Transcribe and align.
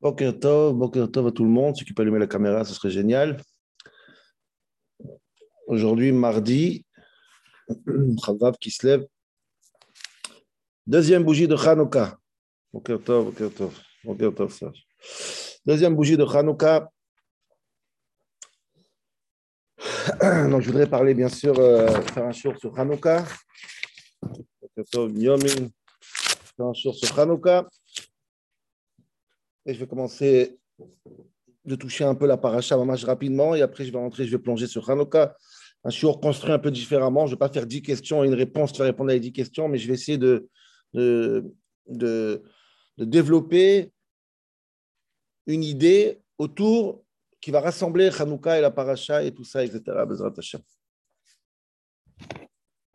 Boker 0.00 0.38
Tov, 0.38 0.74
Boker 0.74 1.10
Tov 1.10 1.28
à 1.28 1.32
tout 1.32 1.44
le 1.44 1.50
monde. 1.50 1.76
Ceux 1.76 1.84
qui 1.84 1.92
peuvent 1.92 2.04
allumer 2.04 2.18
la 2.18 2.26
caméra, 2.26 2.64
ce 2.64 2.74
serait 2.74 2.90
génial. 2.90 3.40
Aujourd'hui, 5.66 6.12
mardi, 6.12 6.84
Chavav 8.24 8.56
qui 8.60 8.70
se 8.70 8.86
lève. 8.86 9.06
Deuxième 10.86 11.24
bougie 11.24 11.48
de 11.48 11.56
Hanouka. 11.56 12.18
Boker 12.72 13.02
Tov, 13.02 13.24
Boker 13.26 13.52
Tov, 13.52 13.80
Boker 14.04 14.34
Tov, 14.34 14.52
Serge. 14.52 14.86
Deuxième 15.64 15.96
bougie 15.96 16.16
de 16.16 16.24
Hanouka. 16.24 16.90
Donc, 20.50 20.60
je 20.60 20.66
voudrais 20.66 20.88
parler, 20.88 21.14
bien 21.14 21.28
sûr, 21.28 21.58
euh, 21.58 21.88
faire 22.02 22.26
un 22.26 22.32
show 22.32 22.54
sur 22.56 22.78
Hanouka. 22.78 23.24
Boker 24.22 24.84
Tov, 24.92 25.18
Yomin. 25.18 25.68
Faire 26.00 26.66
un 26.66 26.74
show 26.74 26.92
sur 26.92 27.18
Hanouka. 27.18 27.66
Et 29.66 29.74
je 29.74 29.80
vais 29.80 29.86
commencer 29.86 30.58
de 31.64 31.74
toucher 31.74 32.04
un 32.04 32.14
peu 32.14 32.26
la 32.26 32.36
paracha 32.36 32.76
mamage 32.76 33.04
rapidement 33.04 33.54
et 33.54 33.62
après 33.62 33.84
je 33.84 33.92
vais 33.92 33.98
rentrer, 33.98 34.24
je 34.24 34.30
vais 34.30 34.42
plonger 34.42 34.66
sur 34.66 34.88
Hanouka. 34.88 35.36
Un 35.84 35.90
shiur 35.90 36.20
construit 36.20 36.52
un 36.52 36.58
peu 36.58 36.70
différemment. 36.70 37.26
Je 37.26 37.32
ne 37.32 37.34
vais 37.34 37.38
pas 37.38 37.48
faire 37.48 37.66
10 37.66 37.82
questions 37.82 38.24
et 38.24 38.28
une 38.28 38.34
réponse, 38.34 38.72
tu 38.72 38.78
vas 38.78 38.84
répondre 38.84 39.10
à 39.10 39.14
les 39.14 39.20
10 39.20 39.32
questions, 39.32 39.68
mais 39.68 39.78
je 39.78 39.88
vais 39.88 39.94
essayer 39.94 40.18
de, 40.18 40.48
de, 40.94 41.44
de, 41.88 42.42
de 42.96 43.04
développer 43.04 43.92
une 45.46 45.62
idée 45.62 46.20
autour 46.38 47.04
qui 47.40 47.50
va 47.50 47.60
rassembler 47.60 48.10
Hanouka 48.18 48.58
et 48.58 48.60
la 48.60 48.70
paracha 48.70 49.22
et 49.22 49.32
tout 49.32 49.44
ça, 49.44 49.64
etc. 49.64 49.82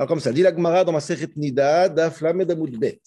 Alors 0.01 0.07
comme 0.07 0.19
ça, 0.19 0.31
dit 0.31 0.41
la 0.41 0.51
Gemara 0.51 0.83
dans 0.83 0.93
ma 0.93 0.99
Sechet 0.99 1.29
Nida, 1.35 1.87
Daf 1.87 2.21
Lamed 2.21 2.49
Amud 2.49 2.75
Bet. 2.79 2.99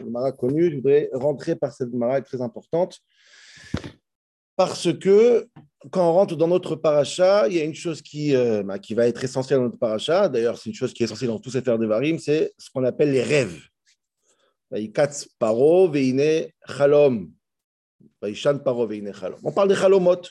Une 0.00 0.06
Gemara 0.06 0.32
connue, 0.32 0.70
je 0.70 0.76
voudrais 0.76 1.10
rentrer 1.12 1.54
par 1.54 1.70
cette 1.70 1.92
Gemara 1.92 2.18
très 2.22 2.40
importante. 2.40 2.98
Parce 4.56 4.90
que 4.94 5.46
quand 5.90 6.08
on 6.08 6.14
rentre 6.14 6.34
dans 6.34 6.48
notre 6.48 6.76
paracha, 6.76 7.46
il 7.48 7.56
y 7.56 7.60
a 7.60 7.64
une 7.64 7.74
chose 7.74 8.00
qui, 8.00 8.34
euh, 8.34 8.62
bah, 8.62 8.78
qui 8.78 8.94
va 8.94 9.06
être 9.06 9.22
essentielle 9.22 9.58
dans 9.58 9.66
notre 9.66 9.78
paracha. 9.78 10.30
D'ailleurs, 10.30 10.56
c'est 10.56 10.70
une 10.70 10.74
chose 10.74 10.94
qui 10.94 11.02
est 11.02 11.04
essentielle 11.04 11.28
dans 11.28 11.38
tous 11.38 11.50
ces 11.50 11.60
faire 11.60 11.78
de 11.78 11.84
Varim, 11.84 12.18
c'est 12.18 12.54
ce 12.56 12.70
qu'on 12.70 12.84
appelle 12.84 13.12
les 13.12 13.22
rêves. 13.22 13.60
On 19.42 19.52
parle 19.52 19.68
des 19.68 19.74
chalomot, 19.74 20.22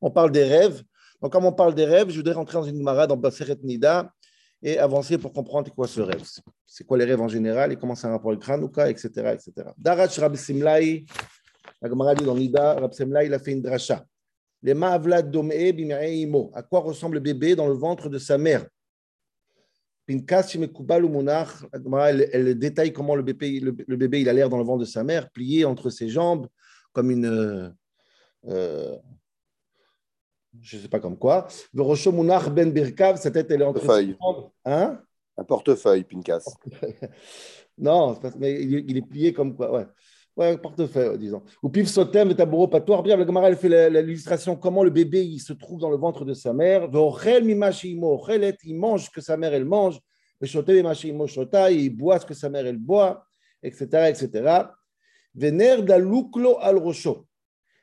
on 0.00 0.10
parle 0.10 0.32
des 0.32 0.42
rêves. 0.42 0.82
Donc, 1.22 1.30
comme 1.30 1.44
on 1.44 1.52
parle 1.52 1.76
des 1.76 1.84
rêves, 1.84 2.10
je 2.10 2.16
voudrais 2.16 2.34
rentrer 2.34 2.58
dans 2.58 2.64
une 2.64 2.78
Gemara 2.78 3.06
dans 3.06 3.16
Baseret 3.16 3.58
Nida 3.62 4.12
et 4.62 4.78
avancer 4.78 5.18
pour 5.18 5.32
comprendre 5.32 5.72
quoi 5.72 5.86
ce 5.86 6.00
rêve. 6.00 6.22
C'est 6.66 6.84
quoi 6.84 6.98
les 6.98 7.04
rêves 7.04 7.20
en 7.20 7.28
général 7.28 7.72
et 7.72 7.76
comment 7.76 7.94
c'est 7.94 8.06
un 8.06 8.10
rapport 8.10 8.32
avec 8.32 8.48
Hanouka, 8.48 8.90
etc. 8.90 9.08
etc. 9.34 9.52
Darach 9.76 10.16
Rab 10.18 10.34
Simlai, 10.36 11.04
la 11.80 11.88
Gemara 11.88 12.14
dit 12.14 12.24
dans 12.24 12.34
Nida, 12.34 12.74
Rab 12.74 12.92
Simlai, 12.92 13.26
il 13.26 13.34
a 13.34 13.38
fait 13.38 13.52
une 13.52 13.62
dracha. 13.62 14.04
Les 14.62 14.74
Ma'avlad 14.74 15.30
Dom'e 15.30 15.52
Imo. 15.52 16.50
À 16.54 16.62
quoi 16.62 16.80
ressemble 16.80 17.14
le 17.14 17.20
bébé 17.20 17.54
dans 17.54 17.68
le 17.68 17.74
ventre 17.74 18.08
de 18.08 18.18
sa 18.18 18.38
mère? 18.38 18.66
Elle, 20.08 20.24
elle 22.32 22.58
détaille 22.58 22.92
comment 22.92 23.16
le 23.16 23.22
bébé, 23.22 23.60
le, 23.60 23.76
le 23.86 23.96
bébé 23.96 24.20
il 24.20 24.28
a 24.28 24.32
l'air 24.32 24.48
dans 24.48 24.58
le 24.58 24.64
ventre 24.64 24.80
de 24.80 24.84
sa 24.84 25.02
mère, 25.02 25.30
plié 25.30 25.64
entre 25.64 25.90
ses 25.90 26.08
jambes, 26.08 26.46
comme 26.92 27.10
une. 27.10 27.74
Euh, 28.46 28.96
je 30.62 30.76
ne 30.76 30.82
sais 30.82 30.88
pas 30.88 31.00
comme 31.00 31.16
quoi. 31.18 31.46
Verosho 31.72 32.12
Munach 32.12 32.48
Ben 32.50 32.70
Birkav, 32.70 33.16
sa 33.16 33.30
tête 33.30 33.50
elle 33.50 33.62
est 33.62 33.64
entre 33.64 33.80
Portefeuille. 33.80 34.16
jambes. 34.20 34.50
Hein? 34.64 35.00
Un 35.36 35.44
portefeuille, 35.44 36.04
Pinkas. 36.04 36.44
Non, 37.78 38.18
mais 38.38 38.62
il 38.62 38.96
est, 38.96 39.02
plié 39.02 39.34
comme 39.34 39.54
quoi. 39.54 39.70
Ouais, 39.70 39.86
ouais 40.36 40.56
portefeuille, 40.56 41.10
ouais, 41.10 41.18
disons. 41.18 41.42
Ou 41.62 41.68
Piv 41.68 41.86
Sotem 41.86 42.30
et 42.30 42.34
Taboro 42.34 42.68
Patoir. 42.68 43.02
Bien, 43.02 43.16
le 43.16 43.26
Gemara 43.26 43.48
elle 43.48 43.56
fait 43.56 43.90
l'illustration 43.90 44.56
comment 44.56 44.82
le 44.82 44.88
bébé 44.88 45.22
il 45.22 45.40
se 45.40 45.52
trouve 45.52 45.80
dans 45.80 45.90
le 45.90 45.98
ventre 45.98 46.24
de 46.24 46.32
sa 46.32 46.54
mère. 46.54 46.88
Il 46.90 47.56
mange 48.78 49.04
ce 49.04 49.10
que 49.10 49.20
sa 49.20 49.36
mère 49.36 49.52
elle 49.52 49.66
mange. 49.66 50.00
Il 50.40 51.90
boit 51.90 52.18
ce 52.18 52.26
que 52.26 52.34
sa 52.34 52.48
mère 52.48 52.66
elle 52.66 52.78
boit, 52.78 53.26
etc. 53.62 54.08
etc. 54.08 54.62
Daluklo 55.34 56.56
al 56.60 56.78
rosho. 56.78 57.26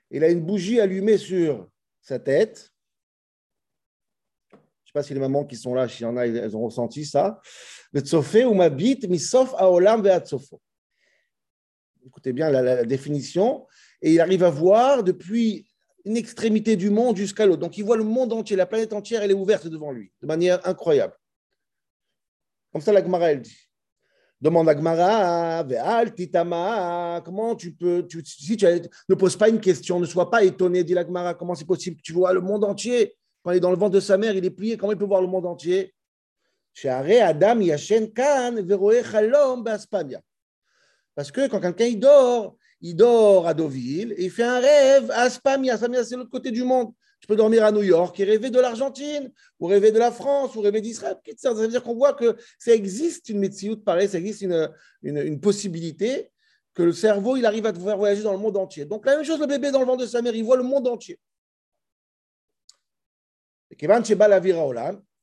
Il 0.10 0.24
a 0.24 0.30
une 0.30 0.42
bougie 0.42 0.80
allumée 0.80 1.18
sur 1.18 1.68
sa 2.02 2.18
tête. 2.18 2.73
Sais 4.94 5.00
pas 5.00 5.04
si 5.08 5.14
les 5.16 5.20
mamans 5.20 5.44
qui 5.44 5.56
sont 5.56 5.74
là, 5.74 5.90
s'il 5.90 6.04
y 6.04 6.06
en 6.06 6.16
a, 6.18 6.28
elles 6.28 6.56
ont 6.56 6.66
ressenti 6.66 7.04
ça. 7.04 7.42
Ou 7.96 8.54
mabit 8.54 9.00
misof 9.10 9.56
aolam. 9.58 10.08
Écoutez 12.06 12.32
bien 12.32 12.52
la, 12.52 12.86
définition. 12.86 13.66
Et 14.04 14.14
il 14.14 14.22
arrive 14.22 14.44
à 14.44 14.52
voir 14.52 15.04
depuis 15.04 15.68
une 16.06 16.16
extrémité 16.16 16.76
du 16.76 16.92
monde 16.92 17.18
jusqu'à 17.18 17.48
l'autre. 17.48 17.62
Donc 17.62 17.76
il 17.80 17.84
voit 17.84 17.98
le 17.98 18.04
monde 18.04 18.34
entier, 18.34 18.56
la 18.56 18.68
planète 18.68 18.94
entière, 18.94 19.24
elle 19.24 19.32
est 19.32 19.34
ouverte 19.34 19.66
devant 19.66 19.92
lui, 19.92 20.12
de 20.22 20.28
manière 20.28 20.60
incroyable. 20.68 21.16
Comme 22.72 22.82
ça, 22.82 22.94
la 22.94 23.02
Gemara, 23.04 23.32
elle 23.32 23.42
dit. 23.42 23.58
Demande 24.40 24.70
à 24.70 24.76
Gemara, 24.76 25.64
Ve'al 25.64 26.14
titama, 26.14 27.20
comment 27.26 27.56
tu 27.56 27.74
peux, 27.74 28.06
si 28.24 28.58
tu 28.58 28.68
ne 29.10 29.16
poses 29.16 29.38
pas 29.38 29.50
une 29.50 29.60
question, 29.60 30.00
ne 30.00 30.06
sois 30.06 30.30
pas 30.30 30.44
étonné, 30.44 30.84
dit 30.84 30.94
la 30.94 31.04
Gemara, 31.04 31.34
comment 31.34 31.56
c'est 31.56 31.66
possible 31.66 32.00
tu 32.04 32.14
vois 32.14 32.32
le 32.32 32.42
monde 32.42 32.64
entier? 32.64 33.16
Quand 33.44 33.52
il 33.52 33.58
est 33.58 33.60
dans 33.60 33.72
le 33.72 33.78
ventre 33.78 33.96
de 33.96 34.00
sa 34.00 34.18
mère, 34.18 34.36
il 34.36 34.46
est 34.46 34.50
plié, 34.50 34.78
comment 34.78 34.94
il 34.94 34.98
peut 34.98 35.06
voir 35.06 35.22
le 35.22 35.28
monde 35.28 35.46
entier? 35.46 35.94
Adam. 36.84 37.60
Parce 41.16 41.32
que 41.32 41.48
quand 41.48 41.60
quelqu'un 41.60 41.92
dort, 41.94 42.58
il 42.82 42.96
dort 42.96 43.48
à 43.48 43.54
Deauville 43.54 44.14
et 44.18 44.26
il 44.26 44.32
fait 44.32 44.44
un 44.44 44.60
rêve 44.60 45.12
à 45.12 45.22
Aspamia. 45.24 45.74
Aspamia, 45.76 46.04
c'est 46.04 46.16
l'autre 46.16 46.32
côté 46.32 46.52
du 46.52 46.64
monde. 46.64 46.92
Tu 47.20 47.28
peux 47.28 47.36
dormir 47.36 47.64
à 47.64 47.72
New 47.72 47.84
York 47.84 48.20
et 48.20 48.24
rêver 48.26 48.50
de 48.50 48.60
l'Argentine, 48.60 49.32
ou 49.60 49.68
rêver 49.68 49.92
de 49.92 50.00
la 50.00 50.12
France, 50.12 50.56
ou 50.56 50.62
rêver 50.62 50.82
d'Israël. 50.82 51.16
Ça 51.38 51.54
veut 51.54 51.68
dire? 51.68 51.84
Qu'on 51.84 51.96
voit 51.96 52.14
que 52.14 52.36
ça 52.58 52.74
existe 52.74 53.30
une 53.30 53.40
médecine 53.40 53.78
pareil, 53.78 54.10
ça 54.10 54.18
existe 54.18 54.42
une, 54.42 54.70
une, 55.04 55.18
une 55.20 55.40
possibilité 55.40 56.32
que 56.74 56.84
le 56.84 56.92
cerveau, 56.92 57.38
il 57.38 57.46
arrive 57.46 57.66
à 57.66 57.72
te 57.72 57.80
faire 57.80 57.98
voyager 57.98 58.24
dans 58.24 58.34
le 58.34 58.40
monde 58.40 58.58
entier. 58.58 58.86
Donc 58.86 59.06
la 59.06 59.16
même 59.16 59.24
chose, 59.24 59.40
le 59.40 59.46
bébé 59.46 59.72
dans 59.72 59.80
le 59.80 59.86
ventre 59.86 60.02
de 60.02 60.08
sa 60.08 60.22
mère, 60.22 60.36
il 60.36 60.44
voit 60.44 60.58
le 60.58 60.64
monde 60.64 60.88
entier. 60.88 61.20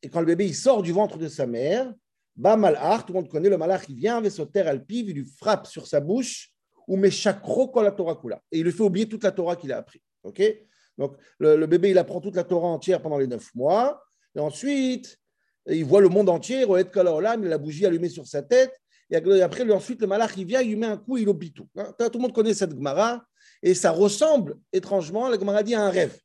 Et 0.02 0.08
quand 0.08 0.20
le 0.20 0.26
bébé 0.26 0.46
il 0.46 0.54
sort 0.54 0.82
du 0.82 0.92
ventre 0.92 1.18
de 1.18 1.28
sa 1.28 1.46
mère, 1.46 1.92
tout 2.36 2.42
le 2.42 3.12
monde 3.12 3.28
connaît 3.28 3.48
le 3.48 3.58
Malach, 3.58 3.82
il 3.88 3.96
vient 3.96 4.18
avec 4.18 4.32
son 4.32 4.46
terre 4.46 4.68
alpive, 4.68 5.10
il 5.10 5.16
lui 5.16 5.26
frappe 5.38 5.66
sur 5.66 5.86
sa 5.86 6.00
bouche, 6.00 6.50
ou 6.86 6.96
met 6.96 7.10
chakro 7.10 7.70
la 7.82 7.92
Torah 7.92 8.16
kula. 8.16 8.40
Et 8.50 8.58
il 8.58 8.64
lui 8.64 8.72
fait 8.72 8.82
oublier 8.82 9.08
toute 9.08 9.24
la 9.24 9.32
Torah 9.32 9.56
qu'il 9.56 9.72
a 9.72 9.78
appris. 9.78 10.02
Donc 10.24 11.16
le, 11.38 11.66
bébé, 11.66 11.90
il 11.90 11.98
apprend 11.98 12.20
toute 12.20 12.36
la 12.36 12.44
Torah 12.44 12.68
entière 12.68 13.00
pendant 13.00 13.18
les 13.18 13.26
neuf 13.26 13.54
mois, 13.54 14.02
et 14.34 14.40
ensuite, 14.40 15.18
il 15.66 15.84
voit 15.84 16.00
le 16.00 16.08
monde 16.08 16.28
entier, 16.28 16.64
a 16.64 17.36
la 17.36 17.58
bougie 17.58 17.86
allumée 17.86 18.08
sur 18.08 18.26
sa 18.26 18.42
tête, 18.42 18.72
et 19.10 19.42
après, 19.42 19.68
ensuite, 19.70 20.00
le 20.00 20.06
Malach, 20.06 20.36
il 20.36 20.46
vient, 20.46 20.60
il 20.60 20.68
lui 20.68 20.76
met 20.76 20.86
un 20.86 20.96
coup, 20.96 21.18
il 21.18 21.28
oublie 21.28 21.52
tout. 21.52 21.68
Hein, 21.76 21.92
Tout 21.98 22.10
le 22.14 22.20
monde 22.20 22.32
connaît 22.32 22.54
cette 22.54 22.70
Gemara, 22.70 23.24
et 23.62 23.74
ça 23.74 23.90
ressemble 23.90 24.56
étrangement, 24.72 25.28
la 25.28 25.38
Gemara 25.38 25.62
dit, 25.62 25.74
à 25.74 25.82
un 25.82 25.90
rêve. 25.90 26.16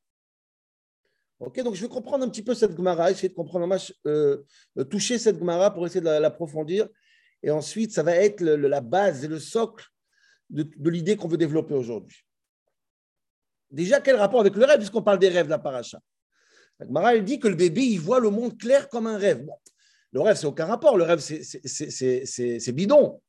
Ok, 1.39 1.61
donc 1.63 1.75
je 1.75 1.81
vais 1.81 1.89
comprendre 1.89 2.23
un 2.25 2.29
petit 2.29 2.41
peu 2.43 2.53
cette 2.53 2.75
Gemara, 2.77 3.11
essayer 3.11 3.29
de 3.29 3.33
comprendre, 3.33 3.75
euh, 4.07 4.41
toucher 4.89 5.17
cette 5.19 5.37
Gemara 5.37 5.73
pour 5.73 5.85
essayer 5.85 5.99
de 5.99 6.05
la- 6.05 6.19
l'approfondir. 6.19 6.87
Et 7.43 7.51
ensuite, 7.51 7.91
ça 7.91 8.03
va 8.03 8.15
être 8.15 8.41
la 8.41 8.81
base 8.81 9.25
et 9.25 9.27
le 9.27 9.39
socle 9.39 9.85
de, 10.49 10.89
l'idée 10.89 11.17
qu'on 11.17 11.27
veut 11.27 11.37
développer 11.37 11.73
aujourd'hui. 11.73 12.25
Déjà, 13.69 13.99
quel 13.99 14.15
rapport 14.15 14.39
avec 14.39 14.55
le 14.55 14.63
rêve, 14.63 14.77
puisqu'on 14.77 15.01
parle 15.01 15.19
des 15.19 15.29
rêves 15.29 15.45
de 15.45 15.51
la 15.51 15.59
paracha? 15.59 15.99
La 16.79 16.87
Gemara, 16.87 17.15
elle 17.15 17.25
dit 17.25 17.39
que 17.39 17.47
le 17.47 17.55
bébé, 17.55 17.81
il 17.83 17.99
voit 17.99 18.19
le 18.19 18.29
monde 18.29 18.57
clair 18.57 18.87
comme 18.87 19.07
un 19.07 19.17
rêve. 19.17 19.43
Bon, 19.43 19.55
le 20.11 20.21
rêve, 20.21 20.37
c'est 20.37 20.47
aucun 20.47 20.65
rapport. 20.65 20.97
Le 20.97 21.03
rêve, 21.03 21.19
c'est- 21.19 22.71
bidon. 22.71 23.21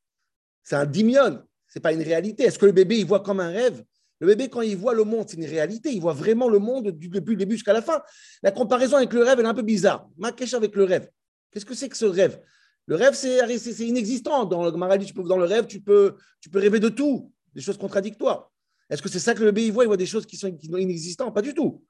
C'est 0.63 0.75
un 0.75 0.85
dimion. 0.85 1.43
C'est 1.67 1.81
pas 1.81 1.91
une 1.91 2.01
réalité. 2.01 2.43
Est-ce 2.43 2.57
que 2.57 2.65
le 2.65 2.71
bébé, 2.71 2.97
il 2.99 3.05
voit 3.05 3.21
comme 3.21 3.41
un 3.41 3.49
rêve? 3.49 3.83
Le 4.19 4.27
bébé, 4.27 4.49
quand 4.49 4.61
il 4.61 4.75
voit 4.75 4.93
le 4.93 5.03
monde, 5.03 5.27
c'est 5.29 5.37
une 5.37 5.45
réalité. 5.45 5.91
Il 5.91 6.01
voit 6.01 6.13
vraiment 6.13 6.49
le 6.49 6.59
monde 6.59 6.89
du- 6.89 7.09
depuis 7.09 7.31
le 7.31 7.37
début 7.37 7.55
jusqu'à 7.55 7.73
la 7.73 7.81
fin. 7.81 8.01
La 8.41 8.51
comparaison 8.51 8.97
avec 8.97 9.13
le 9.13 9.21
rêve, 9.21 9.39
elle 9.39 9.45
est 9.45 9.49
un 9.49 9.53
peu 9.53 9.61
bizarre. 9.61 10.09
Ma 10.17 10.31
question 10.31 10.57
avec 10.57 10.75
le 10.75 10.83
rêve. 10.83 11.09
Qu'est-ce 11.51 11.65
que 11.65 11.75
c'est 11.75 11.89
que 11.89 11.97
ce 11.97 12.05
rêve? 12.05 12.41
Le 12.87 12.95
rêve, 12.95 13.13
c'est 13.13 13.37
inexistant. 13.85 14.45
Dans 14.45 14.63
le 14.63 15.05
tu 15.05 15.13
peux- 15.13 15.23
dans 15.23 15.37
le 15.37 15.45
rêve, 15.45 15.67
tu 15.67 15.81
peux, 15.81 16.15
tu 16.41 16.49
peux 16.49 16.59
rêver 16.59 16.79
de 16.79 16.89
tout, 16.89 17.31
des 17.53 17.61
choses 17.61 17.77
contradictoires. 17.77 18.51
Est-ce 18.89 19.01
que 19.01 19.09
c'est 19.09 19.19
ça 19.19 19.33
que 19.33 19.39
le 19.43 19.51
bébé 19.51 19.69
voit? 19.69 19.83
Il 19.83 19.87
voit 19.87 19.97
des 19.97 20.05
choses 20.05 20.25
qui 20.25 20.37
sont, 20.37 20.47
inexistantes? 20.47 21.33
Pas 21.35 21.41
du 21.41 21.53
tout. 21.53 21.83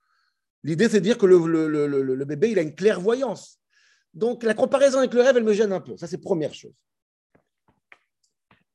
L'idée, 0.63 0.89
c'est 0.89 0.99
de 0.99 1.05
dire 1.05 1.17
que 1.17 1.27
le 1.27 2.25
bébé, 2.25 2.51
il 2.51 2.59
a 2.59 2.61
une 2.61 2.75
clairvoyance. 2.75 3.59
Donc, 4.13 4.43
la 4.43 4.55
comparaison 4.55 4.97
avec 4.97 5.13
le 5.13 5.21
rêve, 5.21 5.37
elle 5.37 5.43
me 5.43 5.53
gêne 5.53 5.71
un 5.71 5.79
peu. 5.79 5.95
Ça, 5.95 6.07
c'est 6.07 6.17
première 6.17 6.53
chose. 6.53 6.73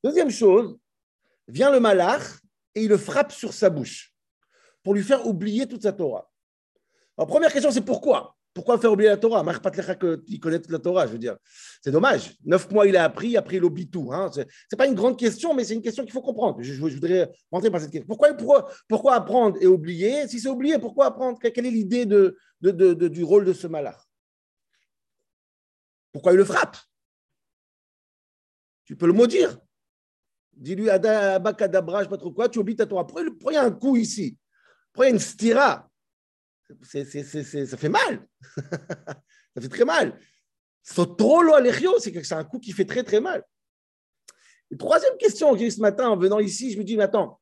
Deuxième 0.04 0.30
chose, 0.30 0.78
vient 1.48 1.70
le 1.70 1.80
malach 1.80 2.22
et 2.74 2.82
il 2.82 2.88
le 2.88 2.96
frappe 2.96 3.32
sur 3.32 3.52
sa 3.52 3.70
bouche 3.70 4.12
pour 4.82 4.94
lui 4.94 5.02
faire 5.02 5.26
oublier 5.26 5.66
toute 5.66 5.82
sa 5.82 5.92
Torah. 5.92 6.30
Alors, 7.16 7.28
première 7.28 7.52
question, 7.52 7.70
c'est 7.70 7.84
pourquoi? 7.84 8.36
Pourquoi 8.54 8.78
faire 8.78 8.92
oublier 8.92 9.08
la 9.08 9.16
Torah? 9.16 9.42
Qu'il 9.70 10.40
connaît 10.40 10.58
toute 10.58 10.72
la 10.72 10.78
Torah, 10.78 11.06
je 11.06 11.12
veux 11.12 11.18
dire. 11.18 11.36
C'est 11.82 11.90
dommage. 11.90 12.36
Neuf 12.44 12.70
mois, 12.70 12.86
il 12.86 12.96
a 12.96 13.04
appris, 13.04 13.36
après, 13.36 13.56
il 13.56 13.64
oublie 13.64 13.88
tout. 13.88 14.12
Hein. 14.12 14.30
Ce 14.32 14.40
n'est 14.40 14.76
pas 14.76 14.86
une 14.86 14.94
grande 14.94 15.18
question, 15.18 15.54
mais 15.54 15.64
c'est 15.64 15.74
une 15.74 15.82
question 15.82 16.04
qu'il 16.04 16.12
faut 16.12 16.20
comprendre. 16.20 16.60
Je, 16.60 16.74
voudrais 16.74 17.30
rentrer 17.50 17.70
par 17.70 17.80
cette 17.80 17.90
question. 17.90 18.06
Pourquoi, 18.06 19.14
apprendre 19.14 19.56
et 19.60 19.66
oublier? 19.66 20.28
Si 20.28 20.38
c'est 20.38 20.48
oublier, 20.48 20.78
pourquoi 20.78 21.06
apprendre? 21.06 21.38
Quelle 21.38 21.66
est 21.66 21.70
l'idée 21.70 22.04
du 22.04 23.24
rôle 23.24 23.46
de 23.46 23.52
ce 23.54 23.66
malach 23.66 23.98
Pourquoi 26.12 26.32
il 26.32 26.36
le 26.36 26.44
frappe? 26.44 26.76
Tu 28.84 28.96
peux 28.96 29.06
le 29.06 29.14
maudire. 29.14 29.61
Dis-lui, 30.54 30.90
Abakadabra, 30.90 31.98
je 31.98 32.00
ne 32.00 32.04
sais 32.04 32.10
pas 32.10 32.18
trop 32.18 32.32
quoi, 32.32 32.48
tu 32.48 32.58
oublies 32.58 32.76
ta 32.76 32.86
Torah. 32.86 33.06
A 33.54 33.60
un 33.64 33.70
coup 33.70 33.96
ici? 33.96 34.36
A 34.98 35.08
une 35.08 35.18
stira? 35.18 35.88
Ça 36.82 37.76
fait 37.76 37.88
mal. 37.88 38.26
ça 38.56 39.60
fait 39.60 39.68
très 39.68 39.84
mal. 39.84 40.18
Sotolo 40.82 41.54
alechio, 41.54 41.98
c'est 41.98 42.12
que 42.12 42.22
c'est 42.22 42.34
un 42.34 42.44
coup 42.44 42.58
qui 42.58 42.72
fait 42.72 42.84
très 42.84 43.02
très 43.02 43.20
mal. 43.20 43.44
Troisième 44.78 45.16
question 45.18 45.52
que 45.52 45.58
j'ai 45.58 45.70
ce 45.70 45.80
matin 45.80 46.08
en 46.08 46.16
venant 46.16 46.38
ici, 46.38 46.72
je 46.72 46.78
me 46.78 46.84
dis, 46.84 46.96
mais 46.96 47.04
attends, 47.04 47.40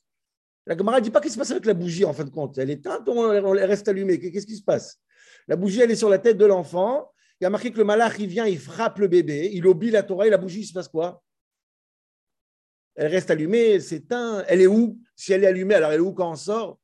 la 0.67 0.77
Gemara 0.77 0.99
ne 0.99 1.05
dit 1.05 1.11
pas 1.11 1.21
qu'est-ce 1.21 1.35
qui 1.35 1.35
se 1.35 1.39
passe 1.39 1.51
avec 1.53 1.67
la 1.67 1.75
bougie 1.75 2.05
en 2.05 2.13
fin 2.13 2.25
de 2.25 2.31
compte. 2.31 2.59
Elle 2.59 2.71
est 2.71 2.75
éteinte 2.75 3.09
ou 3.09 3.33
elle 3.33 3.65
reste 3.65 3.89
allumée? 3.89 4.19
Qu'est-ce 4.19 4.47
qui 4.47 4.57
se 4.57 4.63
passe? 4.63 5.01
La 5.49 5.57
bougie, 5.57 5.81
elle 5.81 5.91
est 5.91 5.97
sur 5.97 6.11
la 6.11 6.19
tête 6.19 6.37
de 6.37 6.45
l'enfant. 6.45 7.11
Il 7.41 7.47
a 7.47 7.51
marqué 7.51 7.73
que 7.73 7.79
le 7.79 7.85
malach, 7.85 8.19
il 8.19 8.27
vient, 8.27 8.47
il 8.47 8.59
frappe 8.59 8.99
le 8.99 9.09
bébé, 9.09 9.51
il 9.53 9.67
oublie 9.67 9.91
la 9.91 10.03
Torah 10.03 10.27
et 10.27 10.31
la 10.31 10.37
bougie, 10.37 10.61
il 10.61 10.67
se 10.67 10.73
passe 10.73 10.89
quoi? 10.89 11.23
Elle 12.95 13.11
reste 13.11 13.31
allumée, 13.31 13.71
elle 13.71 13.83
s'éteint. 13.83 14.45
Elle 14.49 14.61
est 14.63 14.67
où? 14.67 14.99
Si 15.15 15.33
elle 15.33 15.45
est 15.45 15.47
allumée, 15.47 15.75
alors 15.75 15.93
elle 15.93 15.99
est 15.99 16.03
où 16.03 16.13
quand 16.13 16.31
on 16.31 16.37
sort? 16.37 16.79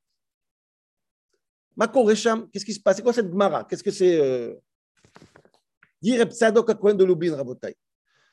Qu'est-ce 1.78 2.64
qui 2.64 2.72
se 2.72 2.80
passe? 2.80 2.96
C'est 2.96 3.02
quoi 3.02 3.12
cette 3.12 3.30
Gemara? 3.30 3.64
Qu'est-ce 3.64 3.84
que 3.84 3.90
c'est 3.90 4.18
euh... 4.18 4.54
Dire 6.00 6.26
de 6.26 7.04
Lubin 7.04 7.36
Rabotai. 7.36 7.76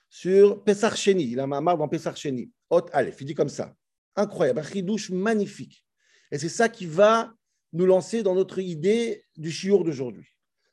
Sur 0.09 0.63
Pesach 0.63 0.95
Sheni, 0.95 1.31
il 1.31 1.39
a 1.39 1.47
marre 1.47 1.77
dans 1.77 1.87
Pesach 1.87 2.15
Sheni. 2.15 2.51
Hot 2.69 2.85
il 2.93 3.25
dit 3.25 3.33
comme 3.33 3.49
ça. 3.49 3.73
Incroyable, 4.15 4.59
un 4.59 4.63
chidouche 4.63 5.09
magnifique. 5.09 5.83
Et 6.31 6.37
c'est 6.37 6.49
ça 6.49 6.69
qui 6.69 6.85
va 6.85 7.33
nous 7.71 7.85
lancer 7.85 8.21
dans 8.21 8.35
notre 8.35 8.59
idée 8.59 9.25
du 9.35 9.49
shiur 9.49 9.83
d'aujourd'hui. 9.83 10.27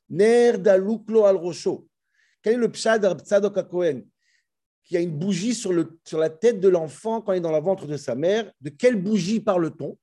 Ner 0.09 0.59
daluklo 0.59 1.25
al 1.25 1.37
rosho. 1.37 1.87
Quel 2.41 2.53
est 2.53 2.57
le 2.57 2.71
pshad 2.71 3.03
Tzadok 3.19 3.57
Kohen 4.81 4.85
Qui 4.85 4.97
a 4.97 4.99
une 4.99 5.17
bougie 5.17 5.53
sur, 5.53 5.73
le, 5.73 5.99
sur 6.05 6.19
la 6.19 6.29
tête 6.29 6.59
de 6.59 6.69
l'enfant 6.69 7.21
quand 7.21 7.33
il 7.33 7.37
est 7.37 7.41
dans 7.41 7.51
la 7.51 7.59
ventre 7.59 7.87
de 7.87 7.97
sa 7.97 8.15
mère. 8.15 8.51
De 8.61 8.69
quelle 8.69 9.01
bougie 9.01 9.39
parle-t-on? 9.39 9.97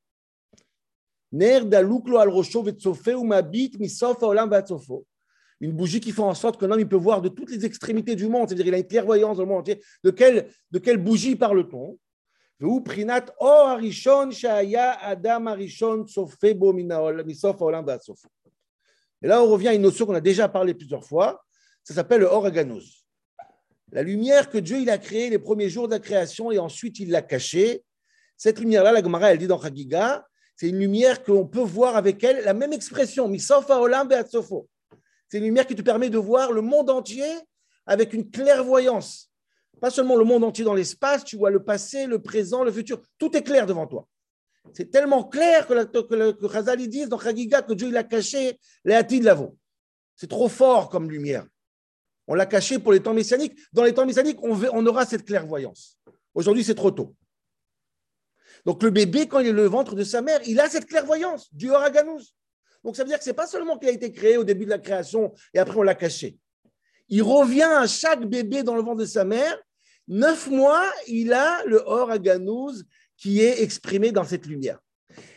Une 5.61 5.73
bougie 5.73 6.01
qui 6.01 6.13
fait 6.13 6.23
en 6.23 6.35
sorte 6.35 6.59
qu'un 6.59 6.71
homme 6.71 6.81
il 6.81 6.89
peut 6.89 6.97
voir 6.97 7.21
de 7.21 7.29
toutes 7.29 7.51
les 7.51 7.67
extrémités 7.67 8.15
du 8.15 8.29
monde, 8.29 8.49
c'est-à-dire 8.49 8.69
il 8.69 8.75
a 8.75 8.79
une 8.79 8.87
clairvoyance 8.87 9.37
dans 9.37 9.43
le 9.43 9.49
monde 9.49 9.59
entier. 9.61 9.83
De 10.05 10.11
quelle, 10.11 10.49
de 10.71 10.79
quelle 10.79 10.99
bougie 10.99 11.37
parle-t-on? 11.37 11.99
Et 19.23 19.27
là, 19.27 19.43
on 19.43 19.49
revient 19.49 19.69
à 19.69 19.75
une 19.75 19.83
notion 19.83 20.07
qu'on 20.07 20.15
a 20.15 20.21
déjà 20.21 20.49
parlé 20.49 20.75
plusieurs 20.75 21.05
fois. 21.05 21.45
Ça 21.85 21.95
s'appelle 21.95 22.21
le 22.21 22.27
Oraganos. 22.27 23.05
La 23.93 24.03
lumière 24.03 24.51
que 24.51 24.59
Dieu 24.59 24.79
il 24.79 24.91
a 24.91 24.99
créée 24.99 25.31
les 25.31 25.39
premiers 25.39 25.71
jours 25.71 25.89
de 25.89 25.93
la 25.93 25.99
création 25.99 26.53
et 26.53 26.59
ensuite 26.59 26.99
il 26.99 27.11
l'a 27.11 27.23
cachée. 27.23 27.83
Cette 28.37 28.61
lumière-là, 28.61 28.93
la 28.93 29.03
Gemara, 29.03 29.33
elle 29.33 29.39
dit 29.39 29.47
dans 29.47 29.61
Chagiga, 29.61 30.27
c'est 30.57 30.69
une 30.69 30.79
lumière 30.79 31.23
qu'on 31.23 31.47
peut 31.47 31.61
voir 31.61 31.97
avec 31.97 32.23
elle, 32.23 32.45
la 32.45 32.53
même 32.53 32.73
expression, 32.73 33.29
misofa 33.29 33.81
olam 33.81 34.09
C'est 35.29 35.39
une 35.39 35.45
lumière 35.45 35.67
qui 35.67 35.75
te 35.75 35.83
permet 35.83 36.11
de 36.11 36.19
voir 36.19 36.53
le 36.53 36.61
monde 36.61 36.91
entier 36.91 37.33
avec 37.87 38.13
une 38.13 38.31
clairvoyance. 38.31 39.31
Pas 39.81 39.91
seulement 39.91 40.17
le 40.17 40.25
monde 40.25 40.45
entier 40.45 40.65
dans 40.65 40.75
l'espace, 40.75 41.25
tu 41.25 41.37
vois 41.37 41.51
le 41.51 41.63
passé, 41.63 42.07
le 42.07 42.21
présent, 42.21 42.65
le 42.65 42.73
futur. 42.73 43.01
Tout 43.19 43.37
est 43.37 43.43
clair 43.43 43.67
devant 43.67 43.87
toi. 43.87 44.07
C'est 44.75 44.91
tellement 44.91 45.25
clair 45.25 45.67
que, 45.67 45.75
la, 45.75 45.87
que, 45.87 46.87
disent 46.87 47.09
dans 47.09 47.19
Chagiga 47.19 47.63
que 47.63 47.73
Dieu 47.73 47.91
l'a 47.91 48.05
caché 48.05 48.59
les 48.85 49.03
de 49.03 49.25
l'avant. 49.25 49.57
C'est 50.17 50.29
trop 50.29 50.49
fort 50.49 50.91
comme 50.91 51.11
lumière. 51.11 51.47
On 52.29 52.35
l'a 52.35 52.47
caché 52.47 52.79
pour 52.79 52.93
les 52.93 53.01
temps 53.01 53.15
messianiques. 53.15 53.59
Dans 53.73 53.83
les 53.83 53.95
temps 53.95 54.05
messianiques, 54.05 54.39
on, 54.43 54.87
aura 54.87 55.07
cette 55.07 55.25
clairvoyance. 55.25 55.99
Aujourd'hui, 56.35 56.63
c'est 56.63 56.75
trop 56.75 56.91
tôt. 56.91 57.17
Donc 58.67 58.83
le 58.83 58.91
bébé, 58.91 59.27
quand 59.27 59.39
il 59.41 59.49
est 59.49 59.53
le 59.53 59.65
ventre 59.65 59.95
de 59.95 60.05
sa 60.05 60.21
mère, 60.21 60.41
il 60.47 60.61
a 60.61 60.69
cette 60.69 60.85
clairvoyance 60.85 61.53
du 61.55 61.71
Horaganous. 61.71 62.21
Donc 62.85 62.97
ça 62.97 63.03
veut 63.03 63.09
dire 63.09 63.19
que 63.19 63.25
ce 63.25 63.31
n'est 63.31 63.35
pas 63.35 63.47
seulement 63.47 63.79
qu'il 63.79 63.89
a 63.89 63.93
été 63.93 64.13
créé 64.13 64.37
au 64.37 64.45
début 64.45 64.67
de 64.67 64.71
la 64.71 64.79
création 64.79 65.33
et 65.55 65.59
après 65.59 65.77
on 65.79 65.83
l'a 65.83 65.95
caché. 65.95 66.37
Il 67.09 67.23
revient 67.23 67.63
à 67.63 67.87
chaque 67.87 68.25
bébé 68.27 68.63
dans 68.63 68.77
le 68.77 68.83
ventre 68.83 69.01
de 69.01 69.07
sa 69.07 69.25
mère. 69.25 69.59
Neuf 70.07 70.49
mois, 70.49 70.85
il 71.07 71.33
a 71.33 71.65
le 71.65 71.79
Horaganous 71.79 72.83
qui 73.17 73.41
est 73.41 73.63
exprimé 73.63 74.13
dans 74.13 74.25
cette 74.25 74.47
lumière. 74.47 74.79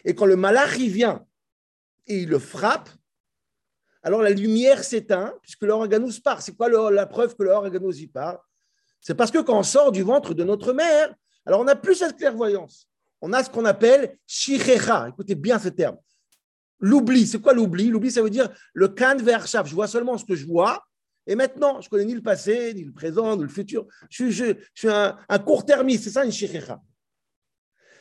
Et 0.03 0.13
quand 0.13 0.25
le 0.25 0.35
malach 0.35 0.75
vient 0.75 1.25
et 2.07 2.19
il 2.19 2.29
le 2.29 2.39
frappe, 2.39 2.89
alors 4.03 4.21
la 4.21 4.31
lumière 4.31 4.83
s'éteint 4.83 5.33
puisque 5.41 5.63
le 5.63 6.21
part. 6.21 6.41
C'est 6.41 6.55
quoi 6.55 6.69
la 6.91 7.05
preuve 7.05 7.35
que 7.35 7.43
le 7.43 7.95
y 7.99 8.07
part 8.07 8.47
C'est 8.99 9.15
parce 9.15 9.31
que 9.31 9.39
quand 9.39 9.59
on 9.59 9.63
sort 9.63 9.91
du 9.91 10.01
ventre 10.01 10.33
de 10.33 10.43
notre 10.43 10.73
mère, 10.73 11.13
alors 11.45 11.59
on 11.59 11.65
n'a 11.65 11.75
plus 11.75 11.95
cette 11.95 12.17
clairvoyance 12.17 12.87
on 13.21 13.33
a 13.33 13.43
ce 13.43 13.49
qu'on 13.49 13.65
appelle 13.65 14.17
shichecha. 14.25 15.07
Écoutez 15.09 15.35
bien 15.35 15.59
ce 15.59 15.69
terme. 15.69 15.97
L'oubli, 16.79 17.27
c'est 17.27 17.39
quoi 17.39 17.53
l'oubli? 17.53 17.87
L'oubli, 17.87 18.11
ça 18.11 18.23
veut 18.23 18.31
dire 18.31 18.49
le 18.73 18.87
kan 18.87 19.15
vershav. 19.17 19.67
Je 19.67 19.75
vois 19.75 19.87
seulement 19.87 20.17
ce 20.17 20.25
que 20.25 20.35
je 20.35 20.47
vois. 20.47 20.83
Et 21.27 21.35
maintenant, 21.35 21.79
je 21.79 21.87
connais 21.87 22.05
ni 22.05 22.15
le 22.15 22.23
passé, 22.23 22.73
ni 22.73 22.83
le 22.83 22.91
présent, 22.91 23.35
ni 23.35 23.43
le 23.43 23.47
futur. 23.47 23.85
Je, 24.09 24.55
suis 24.73 24.89
un, 24.89 25.39
court-termiste, 25.45 26.05
c'est 26.05 26.09
ça 26.09 26.25
une 26.25 26.31
shichecha. 26.31 26.81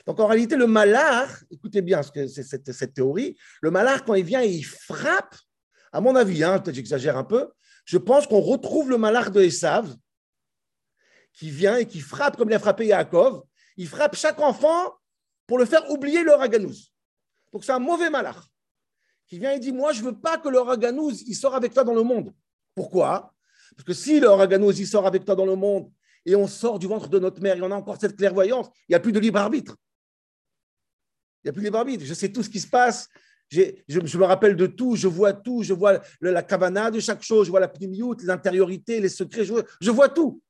Donc 0.06 0.19
en 0.19 0.26
réalité, 0.26 0.56
le 0.56 0.67
malach, 0.67 1.44
écoutez 1.50 1.82
bien 1.82 2.02
ce 2.02 2.11
que 2.11 2.26
c'est 2.26 2.43
cette, 2.43 2.94
théorie, 2.94 3.37
le 3.61 3.70
malach, 3.70 4.02
quand 4.06 4.14
il 4.14 4.25
vient 4.25 4.41
il 4.41 4.62
frappe, 4.62 5.37
à 5.92 6.00
mon 6.00 6.14
avis, 6.16 6.44
hein, 6.44 6.58
peut-être 6.58 6.76
j'exagère 6.76 7.16
un 7.16 7.25
peu, 7.25 7.50
je 7.84 7.98
pense 7.98 8.26
qu'on 8.26 8.40
retrouve 8.40 8.90
le 8.90 8.98
malach 8.98 9.31
de 9.31 9.42
Esav, 9.42 9.94
qui 11.32 11.50
vient 11.50 11.76
et 11.76 11.87
qui 11.87 12.00
frappe 12.00 12.37
comme 12.37 12.50
il 12.50 12.54
a 12.54 12.58
frappé 12.58 12.87
Yaakov. 12.87 13.42
Il 13.76 13.88
frappe 13.88 14.14
chaque 14.16 14.40
enfant 14.40 14.94
pour 15.46 15.58
le 15.58 15.64
faire 15.64 15.88
oublier 15.90 16.22
le 16.22 16.32
Raganous. 16.32 16.76
Donc 17.52 17.64
c'est 17.64 17.72
un 17.72 17.78
mauvais 17.78 18.10
malach 18.10 18.37
qui 19.26 19.38
vient 19.38 19.52
et 19.52 19.58
dit 19.58 19.72
Moi, 19.72 19.92
je 19.92 20.02
ne 20.02 20.06
veux 20.06 20.19
pas 20.19 20.38
que 20.38 20.48
le 20.48 20.60
Raganous 20.60 21.12
il 21.26 21.34
sort 21.34 21.54
avec 21.54 21.72
toi 21.72 21.84
dans 21.84 21.94
le 21.94 22.02
monde. 22.02 22.34
Pourquoi? 22.75 23.32
Parce 23.76 23.84
que 23.87 23.94
si 23.94 24.20
le 24.20 24.28
Raganous 24.28 24.72
il 24.72 24.87
sort 24.87 25.06
avec 25.06 25.25
toi 25.25 25.34
dans 25.34 25.46
le 25.46 25.56
monde 25.56 25.90
et 26.26 26.37
on 26.37 26.46
sort 26.46 26.78
du 26.78 26.87
ventre 26.87 27.08
de 27.08 27.19
notre 27.19 27.40
mère 27.40 27.56
et 27.56 27.62
on 27.62 27.70
a 27.70 27.76
encore 27.76 27.96
cette 28.00 28.16
clairvoyance, 28.16 28.66
il 28.88 28.92
n'y 28.92 28.96
a 28.96 29.00
plus 29.00 29.12
de 29.12 29.20
libre 29.20 29.38
arbitre. 29.38 29.76
Il 31.42 31.47
n'y 31.47 31.50
a 31.50 31.52
plus 31.52 31.62
de 31.62 31.66
libre 31.66 31.78
arbitre. 31.78 32.04
Je 32.04 32.14
sais 32.14 32.30
tout 32.30 32.42
ce 32.42 32.50
qui 32.50 32.61
se 32.61 32.68
passe. 32.68 33.09
Je, 33.50 34.16
me 34.16 34.25
rappelle 34.25 34.54
de 34.54 34.66
tout, 34.66 34.95
je 34.95 35.09
vois 35.09 35.33
tout, 35.33 35.62
je 35.64 35.75
vois 35.75 36.00
la 36.21 36.42
cavana 36.42 36.90
de 36.90 37.00
chaque 37.00 37.23
chose, 37.23 37.47
je 37.47 37.50
vois 37.50 37.59
la 37.59 37.69
pnimiout, 37.69 38.14
les 38.21 38.30
intériorités, 38.30 39.00
les 39.00 39.09
secrets, 39.09 39.45
je, 39.45 39.90
vois 39.90 40.09
tout. 40.09 40.40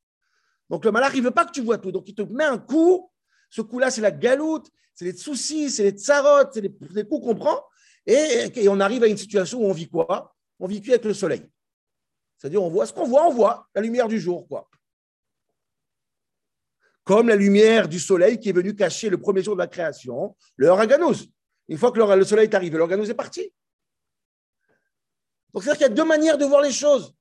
Donc 0.69 0.85
le 0.85 0.93
malach, 0.93 1.13
il 1.15 1.21
ne 1.21 1.25
veut 1.25 1.31
pas 1.31 1.47
que 1.47 1.53
tu 1.53 1.63
vois 1.63 1.79
tout. 1.79 1.91
Donc 1.91 2.09
il 2.09 2.15
te 2.15 2.23
met 2.23 2.45
un 2.45 2.59
coup 2.59 3.11
ce 3.49 3.63
coup-là, 3.63 3.91
c'est 3.91 4.01
la 4.01 4.11
galoute, 4.13 4.71
c'est 4.95 5.07
les 5.07 5.17
soucis, 5.17 5.71
c'est 5.71 5.83
les 5.83 5.91
tsarotes, 5.91 6.51
c'est 6.55 6.61
les, 6.61 7.05
coups 7.05 7.27
qu'on 7.27 7.35
prend. 7.35 7.65
Et, 8.07 8.69
on 8.69 8.81
arrive 8.81 9.03
à 9.03 9.09
une 9.09 9.17
situation 9.17 9.61
où 9.61 9.65
on 9.65 9.73
vit 9.73 9.89
quoi? 9.89 10.37
On 10.59 10.67
vit 10.67 10.83
avec 10.89 11.05
le 11.05 11.15
soleil. 11.15 11.43
C'est-à-dire, 12.37 12.63
on 12.63 12.71
voit 12.71 12.87
ce 12.87 12.93
qu'on 12.93 13.07
voit, 13.07 13.27
on 13.27 13.33
voit 13.33 13.69
la 13.75 13.81
lumière 13.81 14.09
du 14.09 14.21
jour, 14.21 14.47
quoi. 14.47 14.69
Comme 17.03 17.29
la 17.29 17.37
lumière 17.37 17.89
du 17.89 17.99
soleil 17.99 18.39
qui 18.39 18.51
est 18.51 18.53
venue 18.53 18.77
cacher 18.77 19.09
le 19.09 19.19
premier 19.19 19.43
jour 19.43 19.57
de 19.57 19.61
la 19.61 19.67
création, 19.67 20.37
le 20.57 20.69
Haraganous. 20.69 21.17
Une 21.71 21.79
fois 21.79 21.93
que 21.93 22.01
le 22.01 22.25
soleil 22.25 22.49
est 22.49 22.55
arrivé, 22.55 22.77
l'organose 22.77 23.09
est 23.11 23.15
parti. 23.15 23.53
Donc, 25.55 25.63
c'est-à-dire 25.63 25.79
qu'il 25.79 25.89
y 25.89 25.93
a 25.93 25.95
deux 25.95 26.05
manières 26.05 26.37
de 26.37 26.45
voir 26.45 26.63
les 26.63 26.73
choses. 26.73 27.15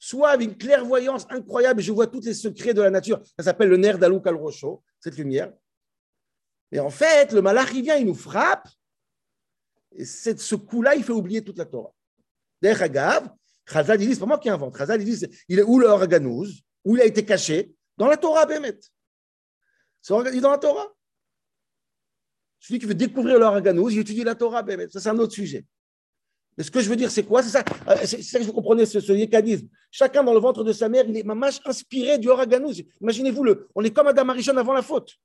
Soit 0.00 0.30
avec 0.30 0.48
une 0.48 0.58
clairvoyance 0.58 1.26
incroyable, 1.30 1.80
je 1.80 1.92
vois 1.92 2.08
tous 2.08 2.24
les 2.24 2.34
secrets 2.34 2.74
de 2.74 2.82
la 2.82 2.90
nature. 2.90 3.22
Ça 3.38 3.44
s'appelle 3.44 3.68
le 3.68 3.76
nerf 3.76 3.98
d'Alouk 3.98 4.26
al-Rocho 4.26 4.82
cette 4.98 5.16
lumière. 5.16 5.52
Et 6.72 6.80
en 6.80 6.90
fait, 6.90 7.32
le 7.32 7.40
malach, 7.40 7.72
il 7.72 7.82
vient, 7.82 7.96
il 7.96 8.06
nous 8.06 8.16
frappe. 8.16 8.68
Et 9.92 10.04
ce 10.04 10.56
coup-là, 10.56 10.96
il 10.96 11.04
fait 11.04 11.12
oublier 11.12 11.44
toute 11.44 11.58
la 11.58 11.64
Torah. 11.64 11.94
D'ailleurs, 12.60 12.82
Agav, 12.82 13.28
Chazal, 13.64 14.02
il 14.02 14.08
dit, 14.08 14.14
c'est 14.14 14.20
pas 14.20 14.26
moi 14.26 14.38
qui 14.38 14.50
invente. 14.50 14.76
Chazal, 14.76 15.00
il 15.00 15.04
dit, 15.04 15.26
il 15.48 15.60
est 15.60 15.62
où 15.62 15.78
le 15.78 15.88
Où 16.84 16.96
il 16.96 17.00
a 17.00 17.04
été 17.04 17.24
caché? 17.24 17.72
Dans 17.96 18.08
la 18.08 18.16
Torah, 18.16 18.44
Bémet. 18.44 18.80
C'est 20.02 20.12
dans 20.40 20.50
la 20.50 20.58
Torah. 20.58 20.92
Celui 22.60 22.80
qui 22.80 22.86
veut 22.86 22.94
découvrir 22.94 23.38
l'Organouz, 23.38 23.94
il 23.94 24.00
étudie 24.00 24.24
la 24.24 24.34
Torah, 24.34 24.62
Bémet. 24.62 24.88
Ça, 24.90 25.00
c'est 25.00 25.08
un 25.08 25.18
autre 25.18 25.32
sujet. 25.32 25.64
Mais 26.56 26.64
ce 26.64 26.70
que 26.70 26.80
je 26.80 26.88
veux 26.88 26.96
dire, 26.96 27.10
c'est 27.10 27.22
quoi? 27.22 27.42
C'est 27.42 27.50
ça, 27.50 27.64
euh, 27.88 28.04
ça 28.04 28.38
que 28.40 28.44
vous 28.44 28.52
comprenez, 28.52 28.84
ce, 28.84 28.98
ce 28.98 29.12
yékanisme. 29.12 29.68
Chacun 29.92 30.24
dans 30.24 30.34
le 30.34 30.40
ventre 30.40 30.64
de 30.64 30.72
sa 30.72 30.88
mère, 30.88 31.04
il 31.08 31.16
est 31.16 31.22
mamache 31.22 31.60
inspiré 31.64 32.18
du 32.18 32.28
Horaganouz. 32.28 32.82
Imaginez-vous, 33.00 33.44
on 33.76 33.84
est 33.84 33.90
comme 33.90 34.08
Adam 34.08 34.28
Arishon 34.28 34.56
avant 34.56 34.72
la 34.72 34.82
faute. 34.82 35.16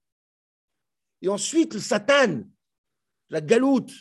Et 1.24 1.30
ensuite, 1.30 1.74
le 1.74 1.80
Satan, 1.80 2.44
la 3.30 3.42
galoute, 3.42 3.92